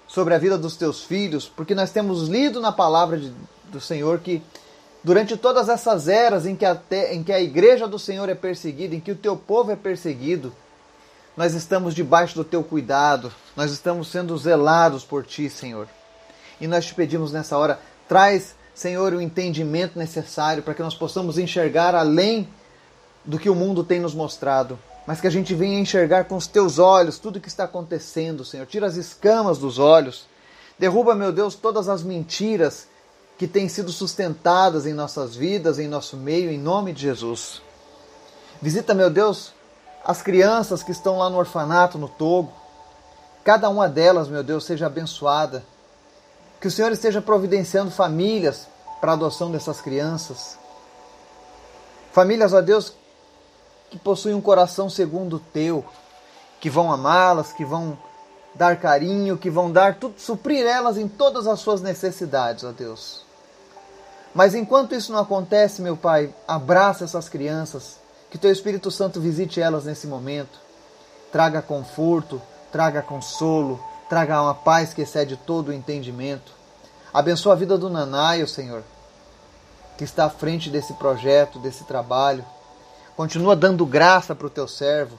sobre 0.06 0.34
a 0.34 0.38
vida 0.38 0.56
dos 0.56 0.76
teus 0.76 1.02
filhos, 1.02 1.48
porque 1.48 1.74
nós 1.74 1.90
temos 1.90 2.28
lido 2.28 2.60
na 2.60 2.70
palavra 2.70 3.18
de, 3.18 3.32
do 3.74 3.80
Senhor 3.80 4.18
que 4.20 4.42
durante 5.02 5.36
todas 5.36 5.68
essas 5.68 6.08
eras 6.08 6.46
em 6.46 6.56
que, 6.56 6.64
a, 6.64 6.80
em 7.10 7.22
que 7.22 7.32
a 7.32 7.40
igreja 7.40 7.86
do 7.86 7.98
Senhor 7.98 8.28
é 8.28 8.34
perseguida, 8.34 8.94
em 8.94 9.00
que 9.00 9.12
o 9.12 9.16
teu 9.16 9.36
povo 9.36 9.70
é 9.70 9.76
perseguido, 9.76 10.52
nós 11.36 11.52
estamos 11.52 11.94
debaixo 11.94 12.34
do 12.34 12.44
teu 12.44 12.64
cuidado, 12.64 13.30
nós 13.54 13.70
estamos 13.70 14.08
sendo 14.08 14.36
zelados 14.38 15.04
por 15.04 15.24
ti, 15.26 15.50
Senhor. 15.50 15.86
E 16.60 16.66
nós 16.66 16.86
te 16.86 16.94
pedimos 16.94 17.32
nessa 17.32 17.58
hora, 17.58 17.78
traz, 18.08 18.54
Senhor, 18.74 19.12
o 19.12 19.20
entendimento 19.20 19.98
necessário 19.98 20.62
para 20.62 20.74
que 20.74 20.82
nós 20.82 20.94
possamos 20.94 21.36
enxergar 21.36 21.94
além 21.94 22.48
do 23.24 23.38
que 23.38 23.50
o 23.50 23.54
mundo 23.54 23.82
tem 23.82 24.00
nos 24.00 24.14
mostrado, 24.14 24.78
mas 25.06 25.20
que 25.20 25.26
a 25.26 25.30
gente 25.30 25.54
venha 25.54 25.78
enxergar 25.78 26.24
com 26.24 26.36
os 26.36 26.46
teus 26.46 26.78
olhos 26.78 27.18
tudo 27.18 27.36
o 27.36 27.40
que 27.40 27.48
está 27.48 27.64
acontecendo, 27.64 28.44
Senhor. 28.44 28.66
Tira 28.66 28.86
as 28.86 28.96
escamas 28.96 29.58
dos 29.58 29.78
olhos. 29.78 30.26
Derruba, 30.78 31.14
meu 31.14 31.32
Deus, 31.32 31.54
todas 31.54 31.88
as 31.88 32.02
mentiras 32.02 32.86
que 33.36 33.48
têm 33.48 33.68
sido 33.68 33.90
sustentadas 33.90 34.86
em 34.86 34.92
nossas 34.92 35.34
vidas, 35.34 35.78
em 35.78 35.88
nosso 35.88 36.16
meio, 36.16 36.50
em 36.50 36.58
nome 36.58 36.92
de 36.92 37.02
Jesus. 37.02 37.60
Visita, 38.62 38.94
meu 38.94 39.10
Deus, 39.10 39.52
as 40.04 40.22
crianças 40.22 40.82
que 40.82 40.92
estão 40.92 41.18
lá 41.18 41.28
no 41.28 41.38
orfanato, 41.38 41.98
no 41.98 42.08
Togo. 42.08 42.52
Cada 43.42 43.68
uma 43.68 43.88
delas, 43.88 44.28
meu 44.28 44.42
Deus, 44.42 44.64
seja 44.64 44.86
abençoada 44.86 45.64
que 46.60 46.68
o 46.68 46.70
Senhor 46.70 46.92
esteja 46.92 47.20
providenciando 47.20 47.90
famílias 47.90 48.66
para 48.98 49.10
a 49.10 49.14
adoção 49.14 49.50
dessas 49.50 49.82
crianças. 49.82 50.58
Famílias, 52.10 52.54
ó 52.54 52.62
Deus, 52.62 52.94
que 53.90 53.98
possuem 53.98 54.34
um 54.34 54.40
coração 54.40 54.88
segundo 54.88 55.36
o 55.36 55.40
teu, 55.40 55.84
que 56.60 56.70
vão 56.70 56.90
amá-las, 56.90 57.52
que 57.52 57.66
vão 57.66 57.98
dar 58.54 58.80
carinho, 58.80 59.36
que 59.36 59.50
vão 59.50 59.70
dar 59.70 59.96
tudo, 59.96 60.18
suprir 60.18 60.64
elas 60.64 60.96
em 60.96 61.06
todas 61.06 61.46
as 61.46 61.60
suas 61.60 61.82
necessidades, 61.82 62.64
ó 62.64 62.72
Deus. 62.72 63.23
Mas 64.34 64.54
enquanto 64.54 64.94
isso 64.94 65.12
não 65.12 65.20
acontece, 65.20 65.80
meu 65.80 65.96
Pai, 65.96 66.34
abraça 66.46 67.04
essas 67.04 67.28
crianças, 67.28 67.98
que 68.30 68.36
teu 68.36 68.50
Espírito 68.50 68.90
Santo 68.90 69.20
visite 69.20 69.60
elas 69.60 69.84
nesse 69.84 70.08
momento. 70.08 70.58
Traga 71.30 71.62
conforto, 71.62 72.42
traga 72.72 73.00
consolo, 73.00 73.80
traga 74.08 74.42
uma 74.42 74.54
paz 74.54 74.92
que 74.92 75.02
excede 75.02 75.36
todo 75.36 75.68
o 75.68 75.72
entendimento. 75.72 76.52
Abençoa 77.12 77.52
a 77.52 77.56
vida 77.56 77.78
do 77.78 77.88
Nanaio, 77.88 78.48
Senhor, 78.48 78.82
que 79.96 80.02
está 80.02 80.24
à 80.24 80.30
frente 80.30 80.68
desse 80.68 80.94
projeto, 80.94 81.60
desse 81.60 81.84
trabalho. 81.84 82.44
Continua 83.16 83.54
dando 83.54 83.86
graça 83.86 84.34
para 84.34 84.48
o 84.48 84.50
teu 84.50 84.66
servo. 84.66 85.16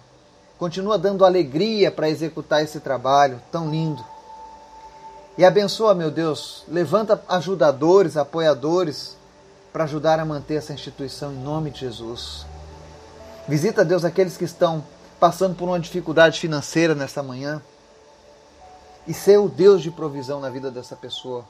Continua 0.58 0.98
dando 0.98 1.24
alegria 1.24 1.90
para 1.90 2.10
executar 2.10 2.64
esse 2.64 2.82
trabalho 2.82 3.42
tão 3.50 3.70
lindo. 3.70 4.04
E 5.38 5.44
abençoa, 5.44 5.94
meu 5.94 6.10
Deus, 6.10 6.64
levanta 6.68 7.22
ajudadores, 7.28 8.16
apoiadores 8.16 9.18
para 9.74 9.84
ajudar 9.84 10.18
a 10.18 10.26
manter 10.26 10.56
essa 10.56 10.72
instituição 10.72 11.34
em 11.34 11.38
nome 11.38 11.72
de 11.72 11.82
Jesus. 11.82 12.46
Visita, 13.46 13.84
Deus, 13.84 14.06
aqueles 14.06 14.38
que 14.38 14.46
estão 14.46 14.82
passando 15.20 15.56
por 15.56 15.66
uma 15.68 15.80
dificuldade 15.80 16.40
financeira 16.40 16.96
nessa 16.96 17.22
manhã 17.22 17.62
e 19.06 19.14
ser 19.14 19.38
o 19.38 19.50
Deus 19.50 19.82
de 19.82 19.92
provisão 19.92 20.40
na 20.40 20.50
vida 20.50 20.72
dessa 20.72 20.96
pessoa. 20.96 21.44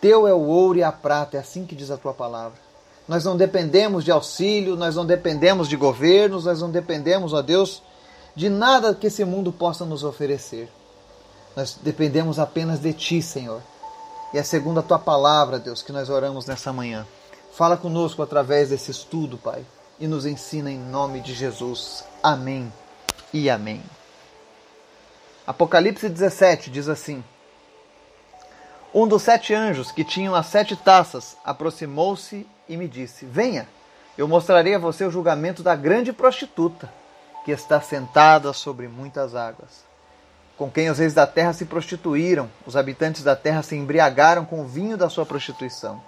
Teu 0.00 0.26
é 0.26 0.34
o 0.34 0.40
ouro 0.40 0.78
e 0.78 0.82
a 0.82 0.90
prata, 0.90 1.36
é 1.36 1.40
assim 1.40 1.64
que 1.64 1.76
diz 1.76 1.92
a 1.92 1.96
tua 1.96 2.12
palavra. 2.12 2.58
Nós 3.06 3.24
não 3.24 3.36
dependemos 3.36 4.04
de 4.04 4.10
auxílio, 4.10 4.74
nós 4.74 4.96
não 4.96 5.06
dependemos 5.06 5.68
de 5.68 5.76
governos, 5.76 6.44
nós 6.44 6.60
não 6.60 6.70
dependemos, 6.70 7.32
ó 7.32 7.40
Deus, 7.40 7.82
de 8.34 8.48
nada 8.48 8.92
que 8.94 9.06
esse 9.06 9.24
mundo 9.24 9.52
possa 9.52 9.84
nos 9.84 10.02
oferecer. 10.02 10.68
Nós 11.56 11.78
dependemos 11.82 12.38
apenas 12.38 12.80
de 12.80 12.92
Ti, 12.92 13.22
Senhor. 13.22 13.62
E 14.34 14.38
é 14.38 14.42
segundo 14.42 14.80
a 14.80 14.82
Tua 14.82 14.98
palavra, 14.98 15.58
Deus, 15.58 15.82
que 15.82 15.90
nós 15.90 16.10
oramos 16.10 16.44
nessa 16.44 16.70
manhã. 16.70 17.06
Fala 17.54 17.78
conosco 17.78 18.22
através 18.22 18.68
desse 18.68 18.90
estudo, 18.90 19.38
Pai, 19.38 19.64
e 19.98 20.06
nos 20.06 20.26
ensina 20.26 20.70
em 20.70 20.78
nome 20.78 21.20
de 21.20 21.32
Jesus. 21.32 22.04
Amém 22.22 22.70
e 23.32 23.48
amém. 23.48 23.82
Apocalipse 25.46 26.10
17 26.10 26.68
diz 26.70 26.90
assim: 26.90 27.24
Um 28.92 29.08
dos 29.08 29.22
sete 29.22 29.54
anjos 29.54 29.90
que 29.90 30.04
tinham 30.04 30.34
as 30.34 30.48
sete 30.48 30.76
taças 30.76 31.38
aproximou-se 31.42 32.46
e 32.68 32.76
me 32.76 32.86
disse: 32.86 33.24
Venha, 33.24 33.66
eu 34.18 34.28
mostrarei 34.28 34.74
a 34.74 34.78
você 34.78 35.06
o 35.06 35.10
julgamento 35.10 35.62
da 35.62 35.74
grande 35.74 36.12
prostituta, 36.12 36.92
que 37.46 37.50
está 37.50 37.80
sentada 37.80 38.52
sobre 38.52 38.88
muitas 38.88 39.34
águas, 39.34 39.85
com 40.56 40.70
quem 40.70 40.88
os 40.88 40.98
reis 40.98 41.12
da 41.12 41.26
terra 41.26 41.52
se 41.52 41.66
prostituíram, 41.66 42.50
os 42.66 42.76
habitantes 42.76 43.22
da 43.22 43.36
terra 43.36 43.62
se 43.62 43.76
embriagaram 43.76 44.44
com 44.44 44.62
o 44.62 44.66
vinho 44.66 44.96
da 44.96 45.10
sua 45.10 45.26
prostituição. 45.26 46.00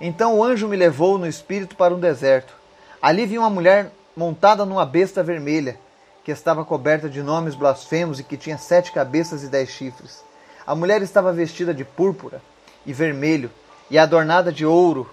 Então 0.00 0.38
o 0.38 0.44
anjo 0.44 0.68
me 0.68 0.76
levou 0.76 1.16
no 1.16 1.26
espírito 1.26 1.76
para 1.76 1.94
um 1.94 2.00
deserto. 2.00 2.54
Ali 3.00 3.24
vi 3.24 3.38
uma 3.38 3.48
mulher 3.48 3.90
montada 4.14 4.66
numa 4.66 4.84
besta 4.84 5.22
vermelha 5.22 5.78
que 6.22 6.30
estava 6.30 6.64
coberta 6.64 7.08
de 7.08 7.22
nomes 7.22 7.54
blasfemos 7.54 8.20
e 8.20 8.24
que 8.24 8.36
tinha 8.36 8.58
sete 8.58 8.92
cabeças 8.92 9.42
e 9.42 9.48
dez 9.48 9.70
chifres. 9.70 10.22
A 10.66 10.74
mulher 10.74 11.00
estava 11.00 11.32
vestida 11.32 11.72
de 11.72 11.84
púrpura 11.84 12.42
e 12.84 12.92
vermelho 12.92 13.50
e 13.88 13.96
adornada 13.98 14.52
de 14.52 14.66
ouro, 14.66 15.08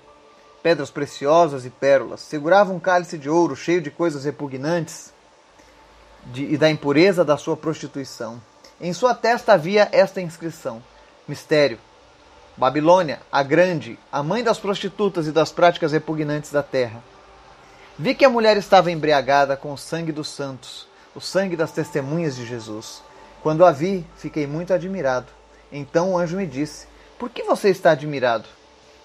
pedras 0.61 0.89
preciosas 0.89 1.65
e 1.65 1.69
pérolas. 1.69 2.21
Segurava 2.21 2.73
um 2.73 2.79
cálice 2.79 3.17
de 3.17 3.29
ouro 3.29 3.55
cheio 3.55 3.79
de 3.79 3.91
coisas 3.91 4.25
repugnantes 4.25 5.13
de, 6.25 6.53
e 6.53 6.57
da 6.57 6.69
impureza 6.69 7.23
da 7.23 7.37
sua 7.37 7.55
prostituição. 7.55 8.41
Em 8.83 8.91
sua 8.91 9.15
testa 9.15 9.53
havia 9.53 9.87
esta 9.93 10.19
inscrição: 10.19 10.83
Mistério. 11.25 11.79
Babilônia, 12.57 13.21
a 13.31 13.41
grande, 13.41 13.97
a 14.11 14.21
mãe 14.21 14.43
das 14.43 14.59
prostitutas 14.59 15.25
e 15.25 15.31
das 15.31 15.51
práticas 15.51 15.93
repugnantes 15.93 16.51
da 16.51 16.61
terra. 16.61 17.01
Vi 17.97 18.13
que 18.13 18.25
a 18.25 18.29
mulher 18.29 18.57
estava 18.57 18.91
embriagada 18.91 19.55
com 19.55 19.71
o 19.71 19.77
sangue 19.77 20.11
dos 20.11 20.27
santos 20.27 20.85
o 21.15 21.21
sangue 21.21 21.55
das 21.55 21.71
testemunhas 21.71 22.35
de 22.35 22.45
Jesus. 22.45 23.01
Quando 23.41 23.65
a 23.65 23.71
vi, 23.71 24.05
fiquei 24.17 24.47
muito 24.47 24.73
admirado. 24.73 25.27
Então 25.71 26.11
o 26.11 26.17
anjo 26.17 26.35
me 26.35 26.45
disse: 26.45 26.85
Por 27.17 27.29
que 27.29 27.43
você 27.43 27.69
está 27.69 27.91
admirado? 27.91 28.49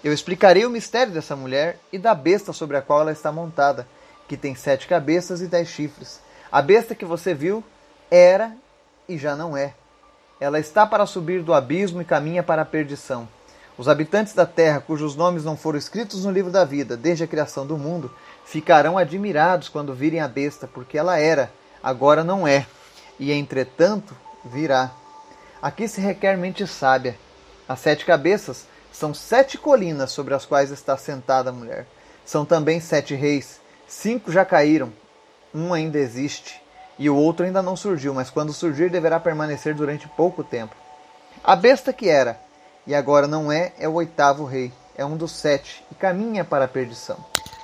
Eu 0.02 0.12
explicarei 0.12 0.66
o 0.66 0.70
mistério 0.70 1.12
dessa 1.12 1.36
mulher 1.36 1.78
e 1.92 1.98
da 1.98 2.16
besta 2.16 2.52
sobre 2.52 2.76
a 2.76 2.82
qual 2.82 3.02
ela 3.02 3.12
está 3.12 3.30
montada, 3.30 3.86
que 4.26 4.36
tem 4.36 4.56
sete 4.56 4.88
cabeças 4.88 5.40
e 5.40 5.46
dez 5.46 5.68
chifres. 5.68 6.20
A 6.50 6.60
besta 6.60 6.96
que 6.96 7.04
você 7.04 7.32
viu 7.32 7.62
era 8.10 8.52
e 9.08 9.16
já 9.16 9.34
não 9.34 9.56
é. 9.56 9.74
Ela 10.38 10.60
está 10.60 10.86
para 10.86 11.06
subir 11.06 11.42
do 11.42 11.54
abismo 11.54 12.02
e 12.02 12.04
caminha 12.04 12.42
para 12.42 12.62
a 12.62 12.66
perdição. 12.66 13.28
Os 13.76 13.88
habitantes 13.88 14.34
da 14.34 14.44
terra, 14.44 14.80
cujos 14.80 15.16
nomes 15.16 15.44
não 15.44 15.56
foram 15.56 15.78
escritos 15.78 16.24
no 16.24 16.30
livro 16.30 16.50
da 16.50 16.64
vida 16.64 16.96
desde 16.96 17.24
a 17.24 17.28
criação 17.28 17.66
do 17.66 17.78
mundo, 17.78 18.12
ficarão 18.44 18.98
admirados 18.98 19.68
quando 19.68 19.94
virem 19.94 20.20
a 20.20 20.28
besta, 20.28 20.66
porque 20.66 20.98
ela 20.98 21.18
era 21.18 21.50
agora 21.82 22.22
não 22.22 22.46
é, 22.46 22.66
e 23.18 23.32
entretanto 23.32 24.14
virá. 24.44 24.90
Aqui 25.62 25.88
se 25.88 26.00
requer 26.00 26.36
mente 26.36 26.66
sábia. 26.66 27.16
As 27.68 27.80
sete 27.80 28.04
cabeças 28.04 28.66
são 28.92 29.14
sete 29.14 29.56
colinas 29.58 30.10
sobre 30.10 30.34
as 30.34 30.44
quais 30.44 30.70
está 30.70 30.96
sentada 30.96 31.50
a 31.50 31.52
mulher. 31.52 31.86
São 32.24 32.44
também 32.44 32.80
sete 32.80 33.14
reis. 33.14 33.60
Cinco 33.86 34.30
já 34.30 34.44
caíram, 34.44 34.92
um 35.54 35.72
ainda 35.72 35.98
existe, 35.98 36.60
e 36.98 37.08
o 37.08 37.16
outro 37.16 37.46
ainda 37.46 37.62
não 37.62 37.76
surgiu, 37.76 38.12
mas 38.12 38.30
quando 38.30 38.52
surgir 38.52 38.90
deverá 38.90 39.20
permanecer 39.20 39.74
durante 39.74 40.08
pouco 40.08 40.42
tempo. 40.42 40.74
A 41.44 41.54
besta 41.54 41.92
que 41.92 42.08
era, 42.08 42.40
e 42.86 42.94
agora 42.94 43.26
não 43.26 43.52
é, 43.52 43.72
é 43.78 43.88
o 43.88 43.94
oitavo 43.94 44.44
rei, 44.44 44.72
é 44.96 45.04
um 45.04 45.16
dos 45.16 45.32
sete, 45.32 45.84
e 45.92 45.94
caminha 45.94 46.44
para 46.44 46.64
a 46.64 46.68
perdição. 46.68 47.16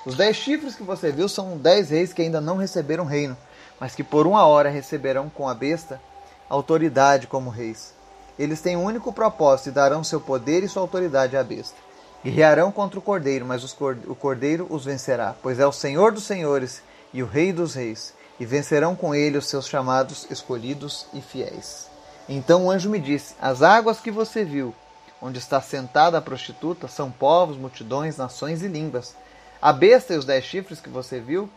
Os 0.07 0.17
dez 0.17 0.37
chifres 0.37 0.77
que 0.77 0.83
você 0.83 1.11
viu 1.11 1.29
são 1.29 1.57
dez 1.57 1.91
reis 1.91 2.13
que 2.13 2.23
ainda 2.23 2.41
não 2.41 2.57
receberam 2.57 3.05
reino, 3.05 3.37
mas 3.81 3.95
que 3.95 4.05
por 4.05 4.27
uma 4.27 4.47
hora 4.47 4.69
receberão 4.69 5.29
com 5.29 5.49
a 5.49 5.55
besta 5.55 6.01
autoridade 6.49 7.27
como 7.27 7.51
reis. 7.51 7.95
Eles 8.39 8.61
têm 8.61 8.77
um 8.77 8.85
único 8.85 9.13
propósito 9.13 9.69
e 9.69 9.73
darão 9.73 10.05
seu 10.05 10.21
poder 10.21 10.63
e 10.63 10.69
sua 10.69 10.83
autoridade 10.83 11.37
à 11.37 11.43
besta. 11.43 11.77
Guerrearão 12.25 12.71
contra 12.73 12.99
o 12.99 13.03
cordeiro, 13.03 13.45
mas 13.45 13.65
o 13.65 14.15
cordeiro 14.15 14.67
os 14.71 14.85
vencerá, 14.85 15.35
pois 15.43 15.59
é 15.59 15.67
o 15.67 15.73
Senhor 15.73 16.13
dos 16.13 16.25
senhores 16.25 16.83
e 17.13 17.23
o 17.23 17.27
Rei 17.27 17.53
dos 17.53 17.75
reis, 17.75 18.15
e 18.39 18.45
vencerão 18.45 18.97
com 18.97 19.15
ele 19.15 19.39
os 19.39 19.49
seus 19.49 19.69
chamados, 19.69 20.27
escolhidos 20.31 21.07
e 21.13 21.21
fiéis. 21.21 21.89
Então 22.29 22.67
o 22.67 22.71
anjo 22.71 22.91
me 22.91 22.99
disse: 22.99 23.35
As 23.41 23.63
águas 23.63 24.01
que 24.01 24.11
você 24.11 24.45
viu, 24.45 24.75
onde 25.21 25.39
está 25.39 25.61
sentada 25.61 26.19
a 26.19 26.23
prostituta, 26.23 26.89
são 26.89 27.11
povos, 27.11 27.57
multidões, 27.57 28.17
nações 28.17 28.63
e 28.63 28.69
línguas. 28.69 29.15
A 29.61 29.73
besta 29.73 30.15
e 30.15 30.19
os 30.19 30.25
dez 30.25 30.45
chifres 30.45 30.81
que 30.81 30.89
você 30.89 31.21
viu 31.21 31.49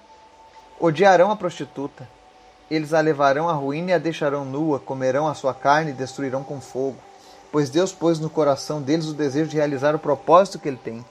odiarão 0.79 1.31
a 1.31 1.35
prostituta, 1.35 2.07
eles 2.69 2.93
a 2.93 2.99
levarão 2.99 3.49
à 3.49 3.53
ruína 3.53 3.91
e 3.91 3.93
a 3.93 3.97
deixarão 3.97 4.45
nua, 4.45 4.79
comerão 4.79 5.27
a 5.27 5.33
sua 5.33 5.53
carne 5.53 5.91
e 5.91 5.93
destruirão 5.93 6.43
com 6.43 6.61
fogo. 6.61 6.97
Pois 7.51 7.69
Deus 7.69 7.93
pôs 7.93 8.19
no 8.19 8.29
coração 8.29 8.81
deles 8.81 9.07
o 9.07 9.13
desejo 9.13 9.49
de 9.49 9.55
realizar 9.55 9.95
o 9.95 9.99
propósito 9.99 10.59
que 10.59 10.67
ele 10.67 10.77
tem, 10.77 11.03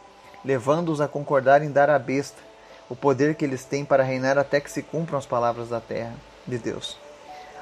levando-os 0.44 1.00
a 1.00 1.08
concordar 1.08 1.62
em 1.62 1.70
dar 1.70 1.88
à 1.88 1.98
besta 1.98 2.45
o 2.88 2.96
poder 2.96 3.34
que 3.34 3.44
eles 3.44 3.64
têm 3.64 3.84
para 3.84 4.02
reinar 4.02 4.38
até 4.38 4.60
que 4.60 4.70
se 4.70 4.82
cumpram 4.82 5.18
as 5.18 5.26
palavras 5.26 5.68
da 5.68 5.80
terra 5.80 6.14
de 6.46 6.58
Deus. 6.58 6.96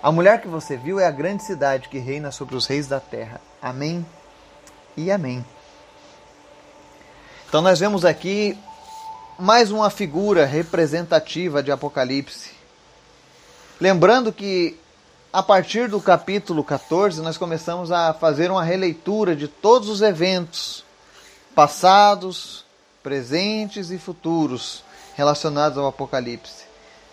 A 0.02 0.12
mulher 0.12 0.40
que 0.40 0.48
você 0.48 0.76
viu 0.76 1.00
é 1.00 1.06
a 1.06 1.10
grande 1.10 1.42
cidade 1.42 1.88
que 1.88 1.98
reina 1.98 2.30
sobre 2.30 2.56
os 2.56 2.66
reis 2.66 2.86
da 2.86 3.00
terra. 3.00 3.40
Amém 3.60 4.04
e 4.96 5.10
amém. 5.10 5.44
Então 7.48 7.62
nós 7.62 7.80
vemos 7.80 8.04
aqui 8.04 8.58
mais 9.38 9.70
uma 9.70 9.88
figura 9.90 10.44
representativa 10.44 11.62
de 11.62 11.72
Apocalipse 11.72 12.54
Lembrando 13.80 14.32
que 14.32 14.78
a 15.32 15.42
partir 15.42 15.88
do 15.88 16.00
capítulo 16.00 16.62
14 16.62 17.20
nós 17.20 17.36
começamos 17.36 17.90
a 17.90 18.14
fazer 18.14 18.50
uma 18.50 18.62
releitura 18.62 19.34
de 19.34 19.48
todos 19.48 19.88
os 19.88 20.00
eventos 20.00 20.84
passados, 21.56 22.64
presentes 23.02 23.90
e 23.90 23.98
futuros 23.98 24.84
relacionados 25.16 25.78
ao 25.78 25.86
Apocalipse, 25.86 26.64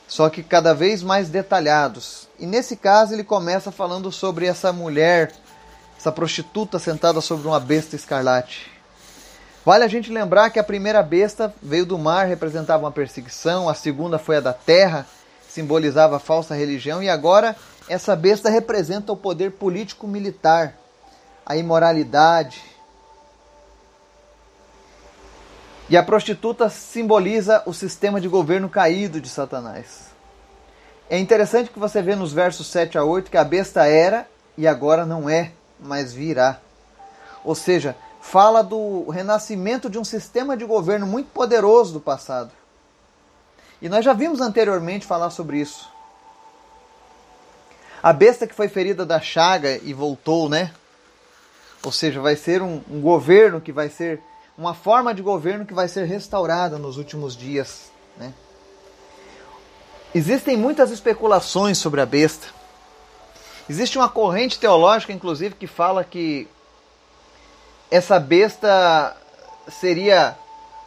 só 0.08 0.30
que 0.30 0.44
cada 0.44 0.74
vez 0.74 1.02
mais 1.02 1.30
detalhados. 1.30 2.28
E 2.40 2.46
nesse 2.46 2.76
caso 2.76 3.14
ele 3.14 3.24
começa 3.24 3.72
falando 3.72 4.12
sobre 4.12 4.46
essa 4.46 4.74
mulher, 4.74 5.32
essa 5.98 6.12
prostituta 6.12 6.80
sentada 6.80 7.22
sobre 7.22 7.48
uma 7.48 7.60
besta 7.60 7.96
escarlate. 7.96 8.72
Vale 9.64 9.84
a 9.84 9.88
gente 9.88 10.12
lembrar 10.12 10.50
que 10.50 10.58
a 10.60 10.64
primeira 10.64 11.04
besta 11.04 11.54
veio 11.62 11.86
do 11.86 11.98
mar, 11.98 12.26
representava 12.26 12.84
uma 12.84 12.92
perseguição, 12.92 13.70
a 13.70 13.76
segunda 13.76 14.18
foi 14.18 14.38
a 14.38 14.42
da 14.42 14.54
terra, 14.54 15.06
simbolizava 15.48 16.16
a 16.16 16.20
falsa 16.20 16.56
religião, 16.56 17.04
e 17.04 17.10
agora 17.10 17.56
essa 17.88 18.16
besta 18.16 18.50
representa 18.50 19.12
o 19.12 19.18
poder 19.18 19.52
político-militar, 19.52 20.76
a 21.46 21.56
imoralidade. 21.58 22.71
E 25.92 25.98
a 25.98 26.02
prostituta 26.02 26.70
simboliza 26.70 27.64
o 27.66 27.74
sistema 27.74 28.22
de 28.22 28.30
governo 28.30 28.70
caído 28.70 29.20
de 29.20 29.28
Satanás. 29.28 30.06
É 31.10 31.20
interessante 31.20 31.70
que 31.70 31.78
você 31.78 32.02
vê 32.02 32.16
nos 32.16 32.32
versos 32.32 32.68
7 32.68 32.98
a 32.98 33.04
8 33.04 33.30
que 33.30 33.36
a 33.36 33.44
besta 33.44 33.86
era 33.86 34.26
e 34.58 34.66
agora 34.66 35.06
não 35.06 35.30
é, 35.30 35.52
mas 35.78 36.14
virá. 36.14 36.62
Ou 37.44 37.54
seja, 37.54 37.94
fala 38.22 38.64
do 38.64 39.10
renascimento 39.10 39.90
de 39.90 40.00
um 40.00 40.06
sistema 40.06 40.56
de 40.56 40.64
governo 40.64 41.06
muito 41.06 41.28
poderoso 41.32 41.92
do 41.92 42.00
passado. 42.00 42.54
E 43.82 43.90
nós 43.90 44.06
já 44.06 44.14
vimos 44.14 44.40
anteriormente 44.40 45.06
falar 45.06 45.30
sobre 45.30 45.58
isso. 45.60 45.92
A 48.02 48.14
besta 48.14 48.48
que 48.48 48.56
foi 48.56 48.70
ferida 48.70 49.06
da 49.06 49.20
chaga 49.20 49.78
e 49.84 49.94
voltou, 49.94 50.48
né? 50.48 50.72
Ou 51.84 51.92
seja, 51.92 52.22
vai 52.22 52.38
ser 52.38 52.62
um, 52.62 52.82
um 52.90 53.02
governo 53.02 53.60
que 53.60 53.74
vai 53.74 53.90
ser 53.90 54.22
uma 54.62 54.74
forma 54.74 55.14
de 55.14 55.22
governo 55.22 55.66
que 55.66 55.74
vai 55.74 55.88
ser 55.88 56.06
restaurada 56.06 56.78
nos 56.78 56.98
últimos 56.98 57.36
dias, 57.36 57.92
né? 58.18 58.34
Existem 60.14 60.58
muitas 60.58 60.92
especulações 60.92 61.78
sobre 61.78 62.02
a 62.02 62.06
besta. 62.06 62.48
Existe 63.70 63.98
uma 63.98 64.10
corrente 64.10 64.60
teológica, 64.60 65.14
inclusive, 65.14 65.56
que 65.56 65.68
fala 65.68 66.04
que 66.04 66.48
essa 67.90 68.20
besta 68.20 69.16
seria 69.70 70.38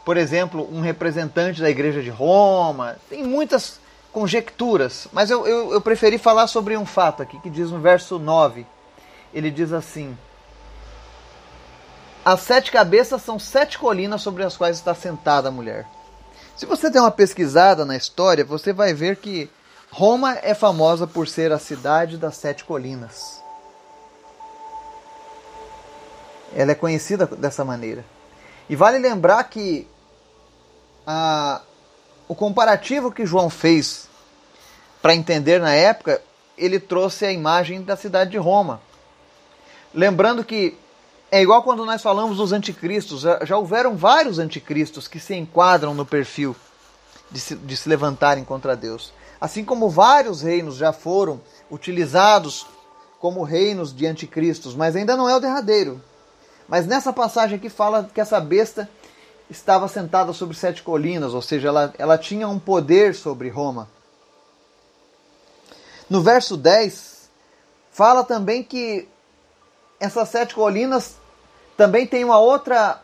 por 0.05 0.17
exemplo, 0.17 0.69
um 0.71 0.81
representante 0.81 1.59
da 1.59 1.69
Igreja 1.69 2.01
de 2.03 2.11
Roma. 2.11 2.95
Tem 3.09 3.23
muitas 3.23 3.79
conjecturas, 4.13 5.07
mas 5.11 5.31
eu, 5.31 5.45
eu, 5.47 5.73
eu, 5.73 5.81
preferi 5.81 6.19
falar 6.19 6.45
sobre 6.45 6.77
um 6.77 6.85
fato 6.85 7.23
aqui, 7.23 7.39
que 7.39 7.49
diz 7.49 7.71
no 7.71 7.79
verso 7.79 8.19
9. 8.19 8.65
Ele 9.33 9.49
diz 9.49 9.73
assim: 9.73 10.15
As 12.25 12.39
sete 12.39 12.71
cabeças 12.71 13.21
são 13.21 13.37
sete 13.37 13.77
colinas 13.77 14.23
sobre 14.23 14.43
as 14.43 14.57
quais 14.57 14.77
está 14.77 14.95
sentada 14.95 15.49
a 15.49 15.51
mulher. 15.51 15.85
Se 16.57 16.65
você 16.65 16.89
der 16.89 16.99
uma 16.99 17.11
pesquisada 17.11 17.85
na 17.85 17.95
história, 17.95 18.43
você 18.43 18.73
vai 18.73 18.95
ver 18.95 19.17
que 19.17 19.47
Roma 19.91 20.35
é 20.41 20.55
famosa 20.55 21.05
por 21.05 21.27
ser 21.27 21.51
a 21.51 21.59
cidade 21.59 22.17
das 22.17 22.35
sete 22.35 22.63
colinas. 22.63 23.39
Ela 26.55 26.71
é 26.71 26.75
conhecida 26.75 27.27
dessa 27.27 27.63
maneira. 27.63 28.03
E 28.67 28.75
vale 28.75 28.97
lembrar 28.97 29.43
que 29.43 29.87
a, 31.05 31.61
o 32.27 32.33
comparativo 32.33 33.11
que 33.11 33.27
João 33.27 33.51
fez 33.51 34.07
para 34.99 35.13
entender 35.13 35.61
na 35.61 35.75
época 35.75 36.19
ele 36.57 36.79
trouxe 36.79 37.23
a 37.25 37.31
imagem 37.31 37.83
da 37.83 37.95
cidade 37.95 38.31
de 38.31 38.37
Roma. 38.37 38.81
Lembrando 39.93 40.43
que 40.43 40.75
é 41.35 41.41
igual 41.41 41.61
quando 41.63 41.85
nós 41.85 42.01
falamos 42.01 42.37
dos 42.37 42.53
anticristos, 42.53 43.23
já, 43.43 43.57
houveram 43.57 43.97
vários 43.97 44.39
anticristos 44.39 45.05
que 45.05 45.19
se 45.19 45.35
enquadram 45.35 45.93
no 45.93 46.05
perfil 46.05 46.55
de 47.29 47.41
se, 47.41 47.55
de 47.55 47.75
se 47.75 47.89
levantarem 47.89 48.45
contra 48.45 48.73
Deus. 48.73 49.11
Assim 49.41 49.65
como 49.65 49.89
vários 49.89 50.41
reinos 50.41 50.77
já 50.77 50.93
foram 50.93 51.41
utilizados 51.69 52.65
como 53.19 53.43
reinos 53.43 53.93
de 53.93 54.07
anticristos, 54.07 54.73
mas 54.73 54.95
ainda 54.95 55.17
não 55.17 55.27
é 55.27 55.35
o 55.35 55.41
derradeiro. 55.41 56.01
Mas 56.69 56.87
nessa 56.87 57.11
passagem 57.11 57.57
aqui 57.57 57.67
fala 57.67 58.09
que 58.13 58.21
essa 58.21 58.39
besta 58.39 58.89
estava 59.49 59.89
sentada 59.89 60.31
sobre 60.31 60.55
sete 60.55 60.83
colinas, 60.83 61.33
ou 61.33 61.41
seja, 61.41 61.67
ela, 61.67 61.93
ela 61.97 62.17
tinha 62.17 62.47
um 62.47 62.57
poder 62.57 63.13
sobre 63.13 63.49
Roma. 63.49 63.89
No 66.09 66.21
verso 66.21 66.55
10, 66.55 67.29
fala 67.91 68.23
também 68.23 68.63
que 68.63 69.05
essas 69.99 70.29
sete 70.29 70.55
colinas 70.55 71.24
também 71.77 72.07
têm 72.07 72.23
uma 72.23 72.39
outra, 72.39 73.01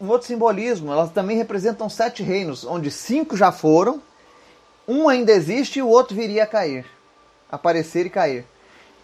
um 0.00 0.08
outro 0.08 0.26
simbolismo. 0.26 0.92
Elas 0.92 1.10
também 1.10 1.36
representam 1.36 1.88
sete 1.88 2.22
reinos, 2.22 2.64
onde 2.64 2.90
cinco 2.90 3.36
já 3.36 3.50
foram, 3.50 4.02
um 4.86 5.08
ainda 5.08 5.32
existe 5.32 5.78
e 5.78 5.82
o 5.82 5.88
outro 5.88 6.14
viria 6.14 6.44
a 6.44 6.46
cair, 6.46 6.84
aparecer 7.50 8.06
e 8.06 8.10
cair. 8.10 8.46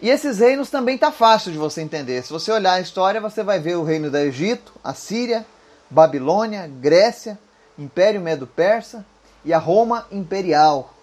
E 0.01 0.09
esses 0.09 0.39
reinos 0.39 0.69
também 0.69 0.97
tá 0.97 1.11
fácil 1.11 1.51
de 1.51 1.57
você 1.57 1.81
entender. 1.81 2.23
Se 2.23 2.33
você 2.33 2.51
olhar 2.51 2.73
a 2.73 2.81
história, 2.81 3.21
você 3.21 3.43
vai 3.43 3.59
ver 3.59 3.77
o 3.77 3.83
reino 3.83 4.09
do 4.09 4.17
Egito, 4.17 4.73
a 4.83 4.93
Síria, 4.93 5.45
Babilônia, 5.89 6.67
Grécia, 6.67 7.37
Império 7.77 8.21
Medo-Persa 8.21 9.05
e 9.45 9.53
a 9.53 9.59
Roma 9.59 10.07
Imperial, 10.11 10.93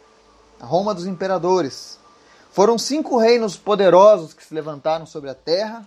a 0.60 0.66
Roma 0.66 0.94
dos 0.94 1.06
imperadores. 1.06 1.98
Foram 2.50 2.76
cinco 2.76 3.18
reinos 3.18 3.56
poderosos 3.56 4.32
que 4.32 4.44
se 4.44 4.52
levantaram 4.52 5.06
sobre 5.06 5.30
a 5.30 5.34
terra 5.34 5.86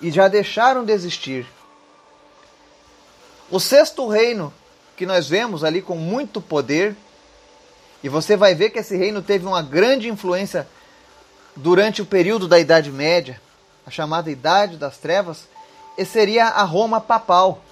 e 0.00 0.10
já 0.10 0.28
deixaram 0.28 0.84
de 0.84 0.92
existir. 0.92 1.46
O 3.50 3.58
sexto 3.58 4.06
reino 4.08 4.52
que 4.96 5.06
nós 5.06 5.28
vemos 5.28 5.62
ali 5.62 5.80
com 5.80 5.96
muito 5.96 6.40
poder, 6.40 6.96
e 8.02 8.08
você 8.08 8.36
vai 8.36 8.54
ver 8.54 8.70
que 8.70 8.80
esse 8.80 8.96
reino 8.96 9.22
teve 9.22 9.46
uma 9.46 9.62
grande 9.62 10.08
influência 10.08 10.68
durante 11.54 12.02
o 12.02 12.06
período 12.06 12.48
da 12.48 12.58
Idade 12.58 12.90
Média, 12.90 13.40
a 13.86 13.90
chamada 13.90 14.30
Idade 14.30 14.76
das 14.76 14.98
Trevas, 14.98 15.48
e 15.96 16.04
seria 16.04 16.46
a 16.46 16.62
Roma 16.62 17.00
papal. 17.00 17.62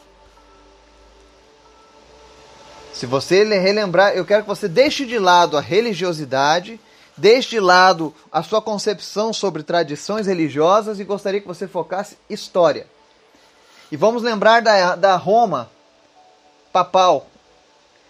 Se 2.93 3.07
você 3.07 3.45
relembrar, 3.45 4.13
eu 4.15 4.25
quero 4.25 4.43
que 4.43 4.49
você 4.49 4.67
deixe 4.67 5.05
de 5.05 5.19
lado 5.19 5.57
a 5.57 5.61
religiosidade, 5.61 6.81
deixe 7.17 7.51
de 7.51 7.61
lado 7.61 8.15
a 8.31 8.43
sua 8.43 8.61
concepção 8.61 9.33
sobre 9.33 9.63
tradições 9.63 10.27
religiosas 10.27 11.01
e 11.01 11.05
gostaria 11.05 11.41
que 11.41 11.47
você 11.47 11.67
focasse 11.67 12.19
história. 12.29 12.87
E 13.91 13.97
vamos 13.97 14.23
lembrar 14.23 14.61
da, 14.63 14.97
da 14.97 15.17
Roma 15.17 15.71
papal, 16.73 17.27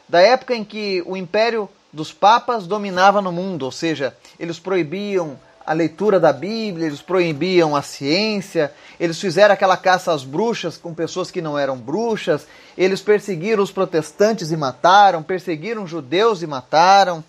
da 0.09 0.21
época 0.21 0.55
em 0.55 0.65
que 0.65 1.03
o 1.07 1.17
império 1.17 1.69
dos 1.93 2.13
papas 2.13 2.67
dominava 2.67 3.23
no 3.23 3.31
mundo, 3.31 3.65
ou 3.65 3.73
seja, 3.73 4.17
eles 4.39 4.59
proibiam 4.59 5.39
a 5.67 5.73
leitura 5.73 6.21
da 6.21 6.33
Bíblia, 6.33 6.87
eles 6.87 7.03
proibiam 7.03 7.75
a 7.75 7.83
ciência, 7.83 8.73
eles 9.01 9.21
fizeram 9.21 9.53
aquela 9.53 9.77
caça 9.77 10.13
às 10.13 10.23
bruxas 10.25 10.77
com 10.77 10.95
pessoas 10.95 11.31
que 11.31 11.43
não 11.43 11.59
eram 11.59 11.77
bruxas, 11.77 12.47
eles 12.79 13.01
perseguiram 13.01 13.63
os 13.63 13.73
protestantes 13.73 14.53
e 14.53 14.57
mataram, 14.57 15.23
perseguiram 15.23 15.87
judeus 15.87 16.41
e 16.43 16.47
mataram. 16.47 17.25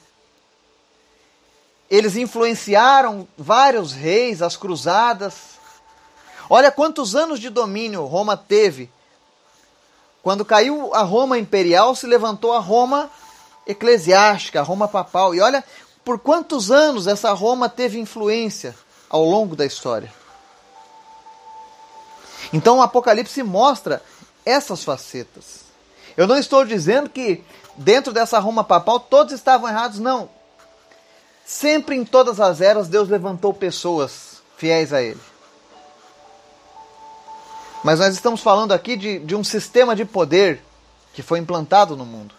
Eles 1.89 2.15
influenciaram 2.15 3.27
vários 3.37 3.93
reis, 3.93 4.41
as 4.41 4.57
cruzadas. 4.57 5.33
Olha 6.49 6.71
quantos 6.71 7.15
anos 7.15 7.39
de 7.39 7.49
domínio 7.49 8.05
Roma 8.05 8.35
teve. 8.35 8.91
Quando 10.21 10.43
caiu 10.43 10.93
a 10.93 11.03
Roma 11.03 11.37
imperial, 11.37 11.95
se 11.95 12.05
levantou 12.05 12.51
a 12.51 12.59
Roma 12.59 13.09
eclesiástica, 13.65 14.59
a 14.59 14.63
Roma 14.63 14.87
papal. 14.87 15.33
E 15.33 15.39
olha 15.39 15.63
por 16.03 16.19
quantos 16.19 16.71
anos 16.71 17.07
essa 17.07 17.31
Roma 17.31 17.69
teve 17.69 17.99
influência 17.99 18.75
ao 19.09 19.23
longo 19.23 19.55
da 19.55 19.65
história? 19.65 20.13
Então 22.51 22.77
o 22.77 22.81
Apocalipse 22.81 23.41
mostra 23.43 24.01
essas 24.45 24.83
facetas. 24.83 25.61
Eu 26.15 26.27
não 26.27 26.37
estou 26.37 26.65
dizendo 26.65 27.09
que 27.09 27.43
dentro 27.75 28.11
dessa 28.11 28.39
Roma 28.39 28.63
papal 28.63 28.99
todos 28.99 29.33
estavam 29.33 29.69
errados, 29.69 29.99
não. 29.99 30.29
Sempre 31.47 31.95
em 31.95 32.03
todas 32.05 32.39
as 32.39 32.61
eras 32.61 32.87
Deus 32.87 33.09
levantou 33.09 33.53
pessoas 33.53 34.43
fiéis 34.57 34.91
a 34.93 35.01
Ele. 35.01 35.19
Mas 37.83 37.99
nós 37.99 38.13
estamos 38.13 38.41
falando 38.41 38.73
aqui 38.73 38.95
de, 38.95 39.19
de 39.19 39.35
um 39.35 39.43
sistema 39.43 39.95
de 39.95 40.03
poder 40.03 40.61
que 41.13 41.23
foi 41.23 41.39
implantado 41.39 41.95
no 41.95 42.05
mundo. 42.05 42.35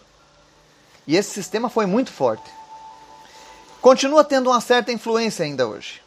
E 1.07 1.15
esse 1.15 1.31
sistema 1.31 1.69
foi 1.69 1.85
muito 1.85 2.11
forte 2.11 2.59
continua 3.81 4.23
tendo 4.23 4.49
uma 4.49 4.61
certa 4.61 4.91
influência 4.91 5.45
ainda 5.45 5.67
hoje. 5.67 6.01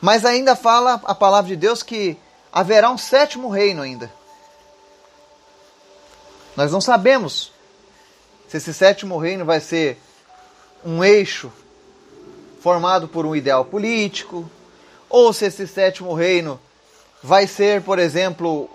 Mas 0.00 0.24
ainda 0.24 0.54
fala 0.54 1.00
a 1.04 1.14
palavra 1.14 1.48
de 1.48 1.56
Deus 1.56 1.82
que 1.82 2.16
haverá 2.52 2.90
um 2.90 2.98
sétimo 2.98 3.48
reino 3.48 3.82
ainda. 3.82 4.12
Nós 6.56 6.72
não 6.72 6.80
sabemos 6.80 7.52
se 8.48 8.56
esse 8.56 8.72
sétimo 8.72 9.18
reino 9.18 9.44
vai 9.44 9.60
ser 9.60 10.00
um 10.84 11.02
eixo 11.02 11.52
formado 12.60 13.08
por 13.08 13.24
um 13.24 13.34
ideal 13.34 13.64
político, 13.64 14.50
ou 15.08 15.32
se 15.32 15.46
esse 15.46 15.66
sétimo 15.66 16.12
reino 16.14 16.60
vai 17.22 17.46
ser, 17.46 17.82
por 17.82 17.98
exemplo, 17.98 18.68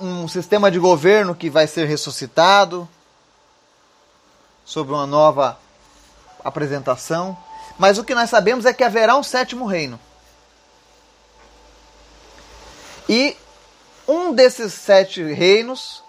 um 0.00 0.28
sistema 0.28 0.70
de 0.70 0.78
governo 0.78 1.34
que 1.34 1.50
vai 1.50 1.66
ser 1.66 1.86
ressuscitado 1.86 2.88
sobre 4.64 4.92
uma 4.92 5.06
nova 5.06 5.58
apresentação, 6.44 7.36
mas 7.78 7.98
o 7.98 8.04
que 8.04 8.14
nós 8.14 8.30
sabemos 8.30 8.64
é 8.64 8.72
que 8.72 8.84
haverá 8.84 9.16
um 9.16 9.22
sétimo 9.22 9.66
reino. 9.66 9.98
E 13.08 13.36
um 14.06 14.32
desses 14.32 14.74
sete 14.74 15.22
reinos 15.22 16.02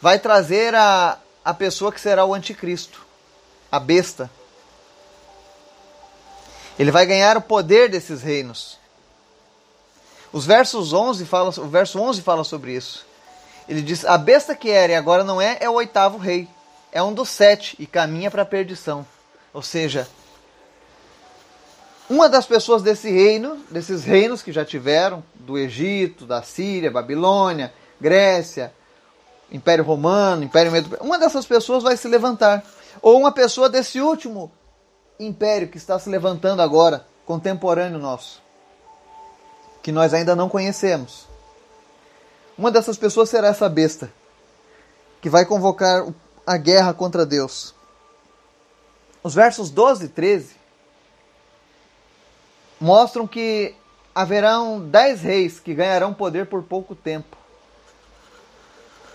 vai 0.00 0.18
trazer 0.18 0.74
a, 0.74 1.18
a 1.44 1.54
pessoa 1.54 1.92
que 1.92 2.00
será 2.00 2.24
o 2.24 2.34
anticristo, 2.34 3.06
a 3.70 3.78
besta. 3.78 4.30
Ele 6.80 6.90
vai 6.90 7.04
ganhar 7.04 7.36
o 7.36 7.42
poder 7.42 7.90
desses 7.90 8.22
reinos. 8.22 8.78
Os 10.32 10.46
versos 10.46 10.94
11 10.94 11.26
fala, 11.26 11.50
o 11.50 11.68
verso 11.68 12.00
11 12.00 12.22
fala 12.22 12.42
sobre 12.42 12.72
isso. 12.72 13.04
Ele 13.68 13.82
diz: 13.82 14.02
A 14.06 14.16
besta 14.16 14.56
que 14.56 14.70
era 14.70 14.92
e 14.92 14.94
agora 14.94 15.22
não 15.22 15.42
é, 15.42 15.58
é 15.60 15.68
o 15.68 15.74
oitavo 15.74 16.16
rei. 16.16 16.48
É 16.90 17.02
um 17.02 17.12
dos 17.12 17.28
sete 17.28 17.76
e 17.78 17.86
caminha 17.86 18.30
para 18.30 18.40
a 18.40 18.46
perdição. 18.46 19.06
Ou 19.52 19.60
seja, 19.60 20.08
uma 22.08 22.30
das 22.30 22.46
pessoas 22.46 22.80
desse 22.80 23.10
reino, 23.10 23.58
desses 23.70 24.02
reinos 24.02 24.40
que 24.40 24.50
já 24.50 24.64
tiveram, 24.64 25.22
do 25.34 25.58
Egito, 25.58 26.24
da 26.24 26.42
Síria, 26.42 26.90
Babilônia, 26.90 27.74
Grécia, 28.00 28.72
Império 29.52 29.84
Romano, 29.84 30.44
Império 30.44 30.72
Medo, 30.72 30.96
uma 31.02 31.18
dessas 31.18 31.44
pessoas 31.44 31.82
vai 31.82 31.98
se 31.98 32.08
levantar. 32.08 32.64
Ou 33.02 33.20
uma 33.20 33.32
pessoa 33.32 33.68
desse 33.68 34.00
último 34.00 34.50
império 35.20 35.68
que 35.68 35.76
está 35.76 35.98
se 35.98 36.08
levantando 36.08 36.62
agora, 36.62 37.06
contemporâneo 37.26 37.98
nosso, 37.98 38.42
que 39.82 39.92
nós 39.92 40.14
ainda 40.14 40.34
não 40.34 40.48
conhecemos. 40.48 41.28
Uma 42.56 42.70
dessas 42.70 42.96
pessoas 42.96 43.28
será 43.28 43.48
essa 43.48 43.68
besta, 43.68 44.12
que 45.20 45.28
vai 45.28 45.44
convocar 45.44 46.06
a 46.46 46.56
guerra 46.56 46.92
contra 46.94 47.26
Deus. 47.26 47.74
Os 49.22 49.34
versos 49.34 49.70
12 49.70 50.06
e 50.06 50.08
13 50.08 50.56
mostram 52.80 53.26
que 53.26 53.74
haverão 54.14 54.80
dez 54.80 55.20
reis 55.20 55.60
que 55.60 55.74
ganharão 55.74 56.14
poder 56.14 56.46
por 56.46 56.62
pouco 56.62 56.94
tempo. 56.94 57.36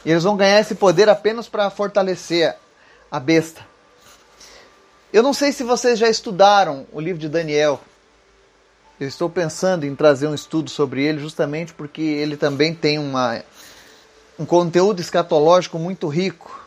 E 0.05 0.11
eles 0.11 0.23
vão 0.23 0.37
ganhar 0.37 0.59
esse 0.59 0.75
poder 0.75 1.09
apenas 1.09 1.49
para 1.49 1.69
fortalecer 1.71 2.55
a 3.09 3.19
besta. 3.19 3.65
Eu 5.15 5.23
não 5.23 5.31
sei 5.31 5.53
se 5.53 5.63
vocês 5.63 5.97
já 5.97 6.09
estudaram 6.09 6.85
o 6.91 6.99
livro 6.99 7.17
de 7.17 7.29
Daniel. 7.29 7.79
Eu 8.99 9.07
estou 9.07 9.29
pensando 9.29 9.85
em 9.85 9.95
trazer 9.95 10.27
um 10.27 10.35
estudo 10.35 10.69
sobre 10.69 11.05
ele 11.05 11.19
justamente 11.19 11.73
porque 11.73 12.01
ele 12.01 12.35
também 12.35 12.75
tem 12.75 12.99
uma, 12.99 13.41
um 14.37 14.45
conteúdo 14.45 14.99
escatológico 14.99 15.79
muito 15.79 16.09
rico. 16.09 16.61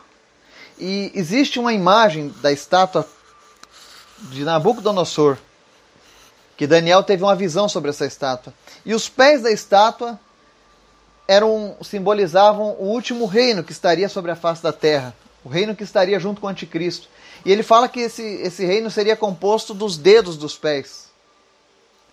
E 0.79 1.11
existe 1.13 1.59
uma 1.59 1.73
imagem 1.73 2.33
da 2.41 2.51
estátua 2.51 3.07
de 4.31 4.43
Nabucodonosor, 4.43 5.37
que 6.57 6.65
Daniel 6.65 7.03
teve 7.03 7.21
uma 7.21 7.35
visão 7.35 7.69
sobre 7.69 7.91
essa 7.91 8.07
estátua. 8.07 8.51
E 8.83 8.95
os 8.95 9.07
pés 9.07 9.43
da 9.43 9.51
estátua 9.51 10.19
eram 11.27 11.77
simbolizavam 11.83 12.75
o 12.79 12.85
último 12.85 13.27
reino 13.27 13.63
que 13.63 13.71
estaria 13.71 14.09
sobre 14.09 14.31
a 14.31 14.35
face 14.35 14.63
da 14.63 14.73
terra, 14.73 15.13
o 15.43 15.49
reino 15.49 15.75
que 15.75 15.83
estaria 15.83 16.19
junto 16.19 16.41
com 16.41 16.47
o 16.47 16.49
anticristo. 16.49 17.07
E 17.45 17.51
ele 17.51 17.63
fala 17.63 17.87
que 17.87 18.01
esse, 18.01 18.23
esse 18.23 18.65
reino 18.65 18.91
seria 18.91 19.15
composto 19.15 19.73
dos 19.73 19.97
dedos 19.97 20.37
dos 20.37 20.57
pés 20.57 21.09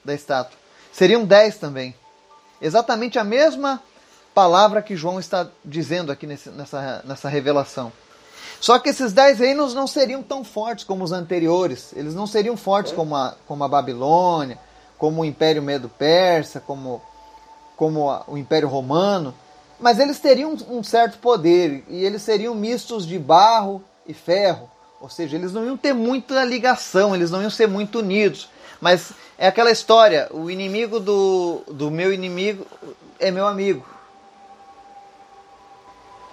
da 0.05 0.15
estátua. 0.15 0.57
Seriam 0.93 1.25
dez 1.25 1.59
também. 1.59 1.95
Exatamente 2.61 3.19
a 3.19 3.25
mesma 3.25 3.83
palavra 4.35 4.83
que 4.83 4.97
João 4.97 5.19
está 5.19 5.49
dizendo 5.65 6.13
aqui 6.13 6.27
nesse, 6.27 6.51
nessa, 6.51 7.03
nessa 7.05 7.29
revelação. 7.29 7.93
Só 8.61 8.79
que 8.79 8.89
esses 8.89 9.13
dez 9.13 9.39
reinos 9.39 9.75
não 9.75 9.87
seriam 9.87 10.23
tão 10.23 10.43
fortes 10.45 10.85
como 10.85 11.05
os 11.05 11.13
anteriores. 11.13 11.93
Eles 11.95 12.15
não 12.15 12.27
seriam 12.27 12.57
fortes 12.57 12.93
como 12.93 13.15
a, 13.15 13.35
como 13.47 13.65
a 13.65 13.69
Babilônia, 13.69 14.59
como 14.97 15.21
o 15.21 15.25
Império 15.25 15.63
Medo-Persa, 15.63 16.61
como, 16.61 17.03
como 17.77 18.11
a, 18.11 18.25
o 18.27 18.39
Império 18.39 18.69
Romano. 18.69 19.35
Mas 19.79 19.99
eles 19.99 20.19
teriam 20.19 20.57
um 20.69 20.83
certo 20.83 21.19
poder 21.19 21.85
e 21.89 22.05
eles 22.05 22.23
seriam 22.23 22.55
mistos 22.55 23.07
de 23.07 23.19
barro 23.19 23.83
e 24.07 24.15
ferro. 24.15 24.71
Ou 25.01 25.11
seja, 25.11 25.37
eles 25.37 25.53
não 25.53 25.65
iam 25.65 25.77
ter 25.77 25.93
muita 25.93 26.43
ligação, 26.45 27.15
eles 27.15 27.31
não 27.31 27.43
iam 27.43 27.51
ser 27.51 27.69
muito 27.69 27.99
unidos. 27.99 28.49
Mas 28.81 29.13
é 29.37 29.47
aquela 29.47 29.71
história: 29.71 30.29
o 30.31 30.51
inimigo 30.51 30.99
do, 30.99 31.63
do 31.69 31.91
meu 31.91 32.13
inimigo 32.13 32.67
é 33.19 33.31
meu 33.31 33.47
amigo. 33.47 33.85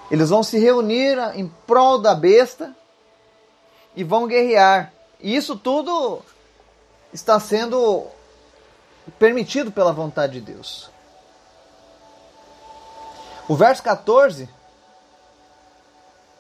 Eles 0.10 0.30
vão 0.30 0.44
se 0.44 0.60
reunir 0.60 1.18
em 1.36 1.52
prol 1.66 1.98
da 1.98 2.14
besta 2.14 2.76
e 3.96 4.04
vão 4.04 4.28
guerrear. 4.28 4.94
E 5.20 5.36
isso 5.36 5.56
tudo 5.56 6.22
está 7.12 7.40
sendo 7.40 8.06
permitido 9.18 9.72
pela 9.72 9.92
vontade 9.92 10.34
de 10.34 10.54
Deus. 10.54 10.93
O 13.48 13.56
verso 13.56 13.84
14 13.84 14.48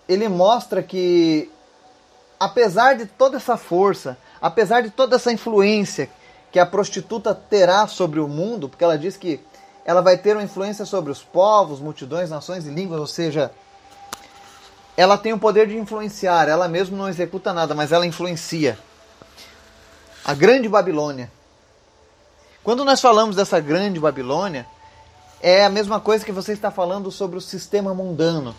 ele 0.08 0.28
mostra 0.28 0.84
que 0.84 1.50
apesar 2.40 2.96
de 2.96 3.06
toda 3.06 3.38
essa 3.38 3.58
força, 3.58 4.18
apesar 4.42 4.82
de 4.82 4.90
toda 4.90 5.16
essa 5.16 5.32
influência 5.32 6.10
que 6.52 6.60
a 6.60 6.66
prostituta 6.66 7.34
terá 7.34 7.88
sobre 7.88 8.20
o 8.20 8.28
mundo, 8.28 8.70
porque 8.70 8.84
ela 8.84 8.98
diz 8.98 9.18
que 9.18 9.40
ela 9.86 10.02
vai 10.02 10.18
ter 10.18 10.36
uma 10.36 10.44
influência 10.44 10.86
sobre 10.86 11.12
os 11.12 11.24
povos, 11.24 11.80
multidões, 11.80 12.30
nações 12.30 12.66
e 12.66 12.70
línguas, 12.70 13.00
ou 13.00 13.08
seja, 13.08 13.52
ela 14.96 15.18
tem 15.18 15.34
o 15.34 15.40
poder 15.40 15.68
de 15.68 15.78
influenciar, 15.78 16.48
ela 16.48 16.68
mesma 16.68 16.98
não 16.98 17.10
executa 17.10 17.52
nada, 17.52 17.74
mas 17.74 17.92
ela 17.92 18.06
influencia. 18.06 18.78
A 20.24 20.34
grande 20.34 20.70
Babilônia. 20.70 21.32
Quando 22.64 22.86
nós 22.86 23.02
falamos 23.02 23.36
dessa 23.36 23.60
grande 23.60 24.00
Babilônia, 24.00 24.66
é 25.44 25.66
a 25.66 25.70
mesma 25.70 26.00
coisa 26.00 26.24
que 26.24 26.32
você 26.32 26.54
está 26.54 26.72
falando 26.72 27.12
sobre 27.12 27.38
o 27.38 27.42
sistema 27.42 27.94
mundano. 27.94 28.56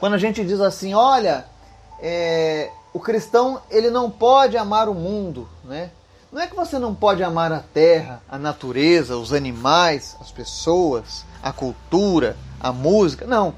Quando 0.00 0.14
a 0.14 0.18
gente 0.18 0.42
diz 0.42 0.62
assim, 0.62 0.94
olha, 0.94 1.44
é, 2.00 2.70
o 2.90 2.98
cristão 2.98 3.60
ele 3.70 3.90
não 3.90 4.10
pode 4.10 4.56
amar 4.56 4.88
o 4.88 4.94
mundo, 4.94 5.46
né? 5.62 5.90
Não 6.32 6.40
é 6.40 6.46
que 6.46 6.56
você 6.56 6.78
não 6.78 6.94
pode 6.94 7.22
amar 7.22 7.52
a 7.52 7.60
terra, 7.60 8.22
a 8.30 8.38
natureza, 8.38 9.18
os 9.18 9.32
animais, 9.32 10.16
as 10.20 10.30
pessoas, 10.30 11.24
a 11.42 11.52
cultura, 11.52 12.34
a 12.58 12.72
música. 12.72 13.26
Não. 13.26 13.54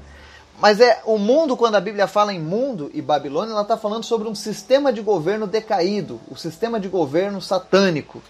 Mas 0.59 0.81
é 0.81 1.01
o 1.05 1.17
mundo, 1.17 1.55
quando 1.55 1.75
a 1.75 1.81
Bíblia 1.81 2.07
fala 2.07 2.33
em 2.33 2.39
mundo 2.39 2.91
e 2.93 3.01
Babilônia, 3.01 3.53
ela 3.53 3.61
está 3.61 3.77
falando 3.77 4.03
sobre 4.03 4.27
um 4.27 4.35
sistema 4.35 4.91
de 4.91 5.01
governo 5.01 5.47
decaído, 5.47 6.19
o 6.29 6.35
sistema 6.35 6.77
de 6.77 6.89
governo 6.89 7.41
satânico. 7.41 8.21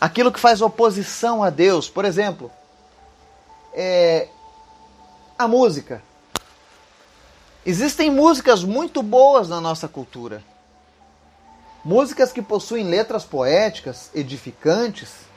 Aquilo 0.00 0.32
que 0.32 0.40
faz 0.40 0.60
oposição 0.60 1.44
a 1.44 1.50
Deus. 1.50 1.88
Por 1.88 2.04
exemplo, 2.04 2.50
é, 3.72 4.28
a 5.38 5.48
música. 5.48 6.02
Existem 7.64 8.10
músicas 8.10 8.64
muito 8.64 9.02
boas 9.02 9.48
na 9.48 9.60
nossa 9.60 9.86
cultura. 9.86 10.42
Músicas 11.84 12.32
que 12.32 12.42
possuem 12.42 12.84
letras 12.84 13.24
poéticas, 13.24 14.10
edificantes, 14.14 15.30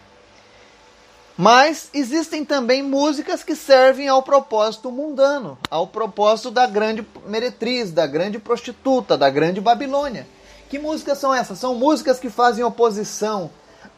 mas 1.35 1.89
existem 1.93 2.45
também 2.45 2.83
músicas 2.83 3.43
que 3.43 3.55
servem 3.55 4.07
ao 4.07 4.21
propósito 4.21 4.91
mundano, 4.91 5.57
ao 5.69 5.87
propósito 5.87 6.51
da 6.51 6.67
grande 6.67 7.05
meretriz, 7.25 7.91
da 7.91 8.05
grande 8.05 8.37
prostituta, 8.37 9.17
da 9.17 9.29
grande 9.29 9.59
Babilônia. 9.59 10.27
Que 10.69 10.77
músicas 10.77 11.17
são 11.17 11.33
essas? 11.33 11.57
São 11.57 11.75
músicas 11.75 12.19
que 12.19 12.29
fazem 12.29 12.63
oposição 12.63 13.49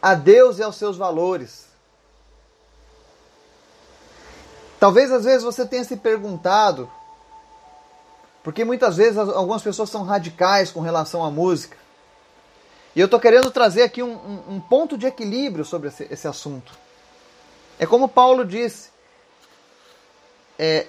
a 0.01 0.13
Deus 0.13 0.59
e 0.59 0.63
aos 0.63 0.77
seus 0.77 0.95
valores. 0.95 1.64
Talvez 4.85 5.11
às 5.11 5.25
vezes 5.25 5.41
você 5.41 5.65
tenha 5.65 5.83
se 5.83 5.97
perguntado, 5.97 6.87
porque 8.43 8.63
muitas 8.63 8.97
vezes 8.97 9.17
algumas 9.17 9.63
pessoas 9.63 9.89
são 9.89 10.03
radicais 10.03 10.71
com 10.71 10.79
relação 10.79 11.25
à 11.25 11.31
música. 11.31 11.75
E 12.95 12.99
eu 12.99 13.05
estou 13.05 13.19
querendo 13.19 13.49
trazer 13.49 13.81
aqui 13.81 14.03
um, 14.03 14.13
um, 14.47 14.61
ponto 14.61 14.95
de 14.95 15.07
equilíbrio 15.07 15.65
sobre 15.65 15.87
esse, 15.87 16.07
esse 16.11 16.27
assunto. 16.27 16.71
É 17.79 17.87
como 17.87 18.07
Paulo 18.07 18.45
disse: 18.45 18.91
é, 20.59 20.85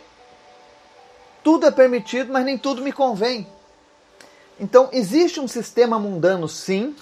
tudo 1.43 1.65
é 1.65 1.71
permitido, 1.71 2.31
mas 2.31 2.45
nem 2.45 2.59
tudo 2.59 2.83
me 2.83 2.93
convém. 2.93 3.47
Então, 4.61 4.91
existe 4.93 5.41
um 5.41 5.49
sistema 5.49 5.99
mundano, 5.99 6.47
sim, 6.47 6.95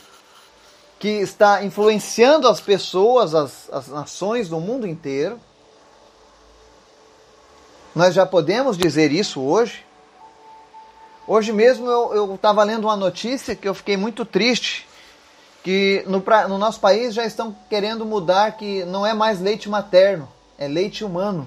que 1.00 1.08
está 1.08 1.64
influenciando 1.64 2.46
as 2.46 2.60
pessoas, 2.60 3.34
as, 3.34 3.68
as 3.72 3.88
nações 3.88 4.48
do 4.48 4.60
mundo 4.60 4.86
inteiro. 4.86 5.40
Nós 7.94 8.12
já 8.12 8.26
podemos 8.26 8.76
dizer 8.76 9.12
isso 9.12 9.40
hoje. 9.40 9.84
Hoje 11.28 11.52
mesmo 11.52 11.88
eu 11.88 12.34
estava 12.34 12.64
lendo 12.64 12.84
uma 12.84 12.96
notícia 12.96 13.54
que 13.54 13.68
eu 13.68 13.74
fiquei 13.74 13.96
muito 13.96 14.24
triste 14.24 14.88
que 15.62 16.04
no, 16.06 16.22
no 16.48 16.58
nosso 16.58 16.80
país 16.80 17.14
já 17.14 17.24
estão 17.24 17.56
querendo 17.70 18.04
mudar 18.04 18.56
que 18.56 18.84
não 18.84 19.06
é 19.06 19.14
mais 19.14 19.40
leite 19.40 19.68
materno, 19.68 20.28
é 20.58 20.66
leite 20.66 21.04
humano. 21.04 21.46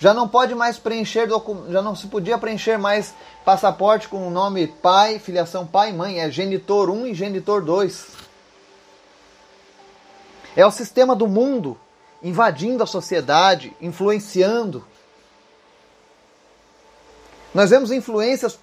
Já 0.00 0.12
não 0.12 0.28
pode 0.28 0.54
mais 0.54 0.78
preencher, 0.78 1.28
já 1.68 1.80
não 1.80 1.94
se 1.94 2.08
podia 2.08 2.36
preencher 2.36 2.76
mais 2.76 3.14
passaporte 3.44 4.08
com 4.08 4.26
o 4.26 4.30
nome 4.30 4.66
pai, 4.66 5.18
filiação 5.18 5.64
pai 5.64 5.90
e 5.90 5.92
mãe, 5.92 6.20
é 6.20 6.30
genitor 6.30 6.90
1 6.90 7.06
e 7.06 7.14
genitor 7.14 7.62
2. 7.62 8.08
É 10.56 10.66
o 10.66 10.70
sistema 10.70 11.14
do 11.14 11.28
mundo 11.28 11.78
invadindo 12.22 12.82
a 12.82 12.86
sociedade, 12.86 13.74
influenciando. 13.80 14.84
Nós 17.54 17.70
vemos 17.70 17.90
influências 17.90 18.58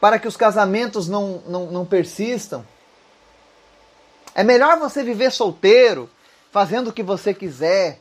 para 0.00 0.18
que 0.18 0.28
os 0.28 0.36
casamentos 0.36 1.08
não, 1.08 1.42
não, 1.46 1.66
não 1.66 1.86
persistam. 1.86 2.66
É 4.34 4.42
melhor 4.42 4.78
você 4.78 5.02
viver 5.02 5.30
solteiro, 5.30 6.10
fazendo 6.50 6.88
o 6.88 6.92
que 6.92 7.02
você 7.02 7.32
quiser, 7.32 8.00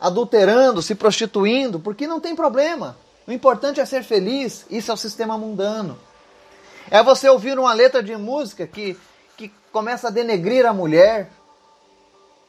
adulterando, 0.00 0.82
se 0.82 0.94
prostituindo, 0.94 1.80
porque 1.80 2.06
não 2.06 2.20
tem 2.20 2.34
problema. 2.34 2.96
O 3.26 3.32
importante 3.32 3.80
é 3.80 3.84
ser 3.84 4.04
feliz. 4.04 4.64
Isso 4.70 4.90
é 4.90 4.94
o 4.94 4.96
sistema 4.96 5.36
mundano. 5.36 5.98
É 6.90 7.02
você 7.02 7.28
ouvir 7.28 7.58
uma 7.58 7.72
letra 7.72 8.02
de 8.02 8.16
música 8.16 8.66
que, 8.66 8.96
que 9.36 9.52
começa 9.72 10.08
a 10.08 10.10
denegrir 10.10 10.64
a 10.64 10.72
mulher. 10.72 11.30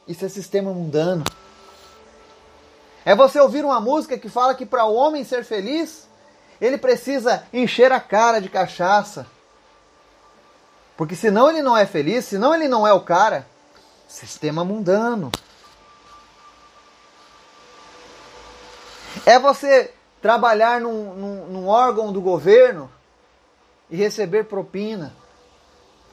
Isso 0.07 0.25
é 0.25 0.29
sistema 0.29 0.71
mundano. 0.71 1.23
É 3.05 3.15
você 3.15 3.39
ouvir 3.39 3.63
uma 3.63 3.79
música 3.79 4.17
que 4.17 4.29
fala 4.29 4.55
que 4.55 4.65
para 4.65 4.85
o 4.85 4.93
homem 4.93 5.23
ser 5.23 5.43
feliz, 5.43 6.07
ele 6.59 6.77
precisa 6.77 7.45
encher 7.53 7.91
a 7.91 7.99
cara 7.99 8.39
de 8.39 8.49
cachaça. 8.49 9.27
Porque 10.95 11.15
senão 11.15 11.49
ele 11.49 11.61
não 11.61 11.77
é 11.77 11.85
feliz, 11.85 12.25
senão 12.25 12.53
ele 12.53 12.67
não 12.67 12.87
é 12.87 12.93
o 12.93 13.01
cara. 13.01 13.47
Sistema 14.07 14.63
mundano. 14.63 15.31
É 19.25 19.37
você 19.37 19.93
trabalhar 20.21 20.81
num, 20.81 21.13
num, 21.13 21.45
num 21.47 21.67
órgão 21.67 22.11
do 22.11 22.21
governo 22.21 22.89
e 23.89 23.95
receber 23.95 24.45
propina. 24.45 25.13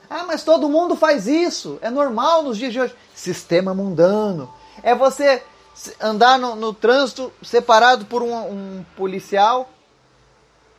Ah, 0.08 0.24
mas 0.24 0.44
todo 0.44 0.68
mundo 0.68 0.96
faz 0.96 1.26
isso. 1.26 1.78
É 1.82 1.90
normal 1.90 2.42
nos 2.42 2.58
dias 2.58 2.72
de 2.72 2.80
hoje. 2.80 2.94
Sistema 3.14 3.74
mundano. 3.74 4.52
É 4.82 4.94
você 4.94 5.42
andar 6.00 6.38
no, 6.38 6.54
no 6.54 6.72
trânsito 6.72 7.32
separado 7.42 8.04
por 8.06 8.22
um, 8.22 8.34
um 8.34 8.86
policial 8.96 9.68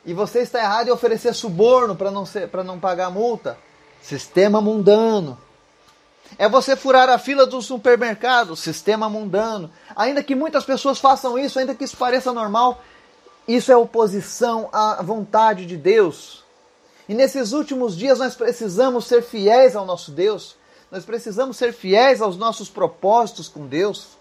e 0.06 0.14
você 0.14 0.40
está 0.40 0.60
errado 0.60 0.88
em 0.88 0.92
oferecer 0.92 1.34
suborno 1.34 1.96
para 1.96 2.12
não, 2.12 2.26
ser, 2.26 2.50
não 2.64 2.80
pagar 2.80 3.10
multa. 3.10 3.58
Sistema 4.02 4.62
mundano. 4.62 5.38
É 6.38 6.48
você 6.48 6.76
furar 6.76 7.10
a 7.10 7.18
fila 7.18 7.46
do 7.46 7.62
supermercado. 7.62 8.56
Sistema 8.56 9.10
mundano. 9.10 9.72
Ainda 9.96 10.22
que 10.22 10.36
muitas 10.36 10.64
pessoas 10.64 11.00
façam 11.00 11.40
isso, 11.40 11.58
ainda 11.58 11.74
que 11.74 11.84
isso 11.84 11.98
pareça 11.98 12.32
normal, 12.32 12.82
isso 13.48 13.72
é 13.72 13.76
oposição 13.76 14.70
à 14.72 15.02
vontade 15.02 15.66
de 15.66 15.76
Deus. 15.76 16.45
E 17.08 17.14
nesses 17.14 17.52
últimos 17.52 17.96
dias 17.96 18.20
nós 18.20 18.36
precisamos 18.36 19.06
ser 19.06 19.22
fiéis 19.22 19.76
ao 19.76 19.86
nosso 19.86 20.12
Deus. 20.12 20.56
Nós 20.92 21.06
precisamos 21.06 21.58
ser 21.58 21.74
fiéis 21.74 22.22
aos 22.22 22.38
nossos 22.38 22.70
propósitos 22.70 23.48
com 23.48 23.68
Deus. 23.68 24.18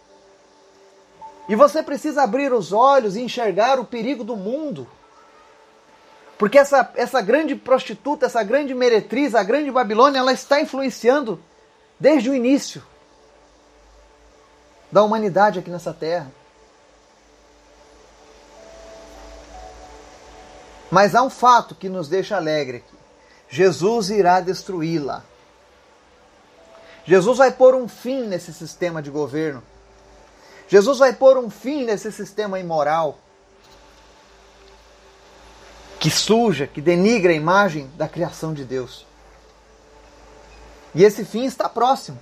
E 1.49 1.55
você 1.55 1.83
precisa 1.83 2.23
abrir 2.23 2.53
os 2.53 2.73
olhos 2.73 3.17
e 3.17 3.21
enxergar 3.21 3.79
o 3.79 3.85
perigo 3.85 4.25
do 4.25 4.37
mundo. 4.37 4.87
Porque 6.39 6.59
essa, 6.59 6.91
essa 6.97 7.21
grande 7.21 7.55
prostituta, 7.55 8.27
essa 8.27 8.43
grande 8.43 8.75
meretriz, 8.75 9.35
a 9.35 9.43
grande 9.43 9.71
Babilônia, 9.71 10.19
ela 10.19 10.33
está 10.33 10.61
influenciando 10.61 11.41
desde 11.99 12.29
o 12.29 12.35
início 12.35 12.83
da 14.91 15.03
humanidade 15.03 15.59
aqui 15.59 15.71
nessa 15.71 15.93
terra. 15.93 16.31
Mas 20.95 21.13
há 21.17 21.25
um 21.25 21.29
fato 21.29 21.75
que 21.75 21.89
nos 21.89 22.09
deixa 22.09 22.37
alegre 22.37 22.77
aqui. 22.77 22.97
Jesus 23.49 24.11
irá 24.11 24.41
destruí-la. 24.41 25.25
Jesus 27.05 27.37
vai 27.37 27.51
pôr 27.51 27.75
um 27.75 27.89
fim 27.89 28.23
nesse 28.29 28.53
sistema 28.53 29.03
de 29.03 29.11
governo. 29.11 29.61
Jesus 30.69 31.01
vai 31.01 31.13
pôr 31.13 31.37
um 31.37 31.51
fim 31.51 31.85
nesse 31.85 32.13
sistema 32.13 32.61
imoral 32.61 33.19
que 35.99 36.09
suja, 36.09 36.69
que 36.69 36.81
denigra 36.81 37.33
a 37.33 37.35
imagem 37.35 37.91
da 37.97 38.07
criação 38.07 38.55
de 38.55 38.65
Deus. 38.65 39.05
E 40.95 41.03
esse 41.03 41.25
fim 41.25 41.45
está 41.45 41.69
próximo. 41.69 42.21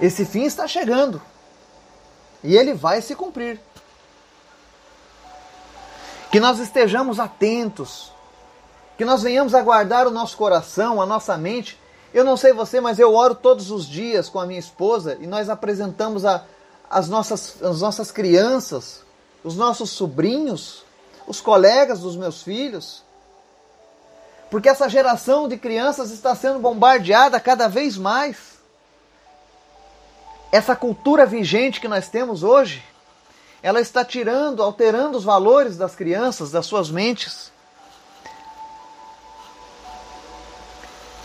Esse 0.00 0.24
fim 0.24 0.44
está 0.44 0.66
chegando. 0.66 1.20
E 2.42 2.56
ele 2.56 2.72
vai 2.72 3.02
se 3.02 3.14
cumprir. 3.14 3.60
Que 6.30 6.40
nós 6.40 6.58
estejamos 6.58 7.18
atentos. 7.18 8.12
Que 8.96 9.04
nós 9.04 9.22
venhamos 9.22 9.54
a 9.54 9.62
guardar 9.62 10.06
o 10.06 10.10
nosso 10.10 10.36
coração, 10.36 11.00
a 11.00 11.06
nossa 11.06 11.36
mente. 11.36 11.78
Eu 12.12 12.24
não 12.24 12.36
sei 12.36 12.52
você, 12.52 12.80
mas 12.80 12.98
eu 12.98 13.14
oro 13.14 13.34
todos 13.34 13.70
os 13.70 13.86
dias 13.86 14.28
com 14.28 14.40
a 14.40 14.46
minha 14.46 14.58
esposa 14.58 15.16
e 15.20 15.26
nós 15.26 15.48
apresentamos 15.48 16.24
a, 16.24 16.44
as, 16.90 17.08
nossas, 17.08 17.62
as 17.62 17.80
nossas 17.80 18.10
crianças 18.10 19.06
os 19.42 19.56
nossos 19.56 19.90
sobrinhos, 19.90 20.84
os 21.26 21.40
colegas 21.40 22.00
dos 22.00 22.16
meus 22.16 22.42
filhos. 22.42 23.02
Porque 24.50 24.68
essa 24.68 24.88
geração 24.88 25.48
de 25.48 25.56
crianças 25.56 26.10
está 26.10 26.34
sendo 26.34 26.58
bombardeada 26.58 27.38
cada 27.38 27.68
vez 27.68 27.96
mais. 27.96 28.58
Essa 30.50 30.74
cultura 30.74 31.26
vigente 31.26 31.80
que 31.80 31.88
nós 31.88 32.08
temos 32.08 32.42
hoje, 32.42 32.82
ela 33.62 33.80
está 33.80 34.04
tirando, 34.04 34.62
alterando 34.62 35.18
os 35.18 35.24
valores 35.24 35.76
das 35.76 35.94
crianças, 35.94 36.50
das 36.50 36.66
suas 36.66 36.90
mentes. 36.90 37.50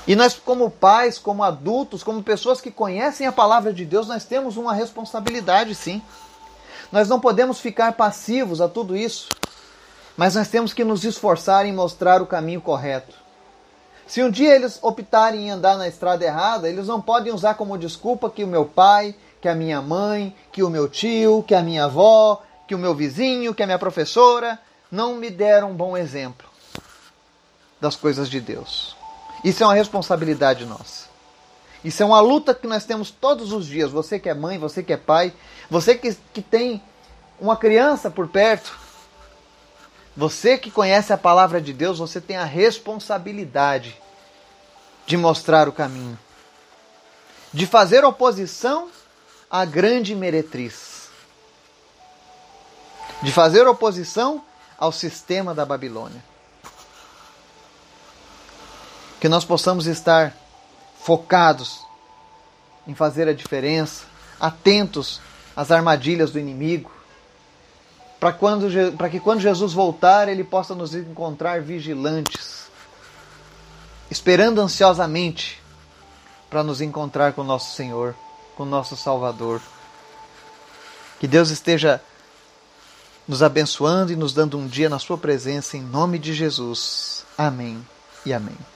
E 0.05 0.15
nós, 0.15 0.33
como 0.33 0.69
pais, 0.69 1.17
como 1.17 1.43
adultos, 1.43 2.03
como 2.03 2.21
pessoas 2.21 2.59
que 2.59 2.71
conhecem 2.71 3.25
a 3.25 3.31
palavra 3.31 3.71
de 3.71 3.85
Deus, 3.85 4.07
nós 4.07 4.25
temos 4.25 4.57
uma 4.57 4.73
responsabilidade 4.73 5.73
sim. 5.75 6.01
Nós 6.91 7.07
não 7.07 7.19
podemos 7.19 7.59
ficar 7.59 7.93
passivos 7.93 8.59
a 8.59 8.67
tudo 8.67 8.97
isso, 8.97 9.29
mas 10.17 10.35
nós 10.35 10.49
temos 10.49 10.73
que 10.73 10.83
nos 10.83 11.03
esforçar 11.05 11.65
em 11.65 11.73
mostrar 11.73 12.21
o 12.21 12.27
caminho 12.27 12.61
correto. 12.61 13.15
Se 14.05 14.21
um 14.21 14.29
dia 14.29 14.53
eles 14.53 14.77
optarem 14.81 15.47
em 15.47 15.51
andar 15.51 15.77
na 15.77 15.87
estrada 15.87 16.25
errada, 16.25 16.67
eles 16.67 16.87
não 16.87 17.01
podem 17.01 17.33
usar 17.33 17.53
como 17.53 17.77
desculpa 17.77 18.29
que 18.29 18.43
o 18.43 18.47
meu 18.47 18.65
pai, 18.65 19.15
que 19.43 19.49
a 19.49 19.53
minha 19.53 19.81
mãe, 19.81 20.33
que 20.53 20.63
o 20.63 20.69
meu 20.69 20.87
tio, 20.87 21.43
que 21.45 21.53
a 21.53 21.61
minha 21.61 21.83
avó, 21.83 22.41
que 22.65 22.73
o 22.73 22.77
meu 22.77 22.95
vizinho, 22.95 23.53
que 23.53 23.61
a 23.61 23.65
minha 23.65 23.77
professora 23.77 24.57
não 24.89 25.15
me 25.15 25.29
deram 25.29 25.71
um 25.71 25.75
bom 25.75 25.97
exemplo 25.97 26.47
das 27.81 27.97
coisas 27.97 28.29
de 28.29 28.39
Deus. 28.39 28.95
Isso 29.43 29.61
é 29.61 29.65
uma 29.65 29.73
responsabilidade 29.73 30.65
nossa. 30.65 31.09
Isso 31.83 32.01
é 32.01 32.05
uma 32.05 32.21
luta 32.21 32.55
que 32.55 32.65
nós 32.65 32.85
temos 32.85 33.11
todos 33.11 33.51
os 33.51 33.65
dias. 33.65 33.91
Você 33.91 34.17
que 34.17 34.29
é 34.29 34.33
mãe, 34.33 34.57
você 34.57 34.81
que 34.81 34.93
é 34.93 34.97
pai, 34.97 35.33
você 35.69 35.93
que, 35.93 36.15
que 36.33 36.41
tem 36.41 36.81
uma 37.37 37.57
criança 37.57 38.09
por 38.09 38.29
perto, 38.29 38.79
você 40.15 40.57
que 40.57 40.71
conhece 40.71 41.11
a 41.11 41.17
palavra 41.17 41.59
de 41.59 41.73
Deus, 41.73 41.99
você 41.99 42.21
tem 42.21 42.37
a 42.37 42.45
responsabilidade 42.45 44.01
de 45.05 45.17
mostrar 45.17 45.67
o 45.67 45.73
caminho, 45.73 46.17
de 47.51 47.67
fazer 47.67 48.05
oposição 48.05 48.89
à 49.53 49.65
grande 49.65 50.15
meretriz, 50.15 51.09
de 53.21 53.31
fazer 53.31 53.67
oposição 53.67 54.43
ao 54.79 54.91
sistema 54.91 55.53
da 55.53 55.63
Babilônia. 55.63 56.23
Que 59.21 59.29
nós 59.29 59.45
possamos 59.45 59.85
estar 59.85 60.35
focados 60.99 61.85
em 62.87 62.95
fazer 62.95 63.27
a 63.27 63.33
diferença, 63.33 64.05
atentos 64.39 65.21
às 65.55 65.69
armadilhas 65.69 66.31
do 66.31 66.39
inimigo, 66.39 66.91
para 68.19 69.09
que 69.11 69.19
quando 69.19 69.39
Jesus 69.39 69.71
voltar 69.71 70.27
ele 70.29 70.43
possa 70.43 70.73
nos 70.73 70.95
encontrar 70.95 71.61
vigilantes, 71.61 72.71
esperando 74.09 74.59
ansiosamente 74.59 75.61
para 76.49 76.63
nos 76.63 76.81
encontrar 76.81 77.33
com 77.33 77.41
o 77.41 77.45
nosso 77.45 77.75
Senhor, 77.75 78.15
com 78.55 78.65
nosso 78.65 78.95
Salvador. 78.95 79.61
Que 81.19 81.27
Deus 81.27 81.49
esteja 81.49 82.01
nos 83.27 83.41
abençoando 83.41 84.11
e 84.11 84.15
nos 84.15 84.33
dando 84.33 84.57
um 84.57 84.67
dia 84.67 84.89
na 84.89 84.99
sua 84.99 85.17
presença 85.17 85.77
em 85.77 85.81
nome 85.81 86.19
de 86.19 86.33
Jesus. 86.33 87.25
Amém 87.37 87.85
e 88.25 88.33
amém. 88.33 88.72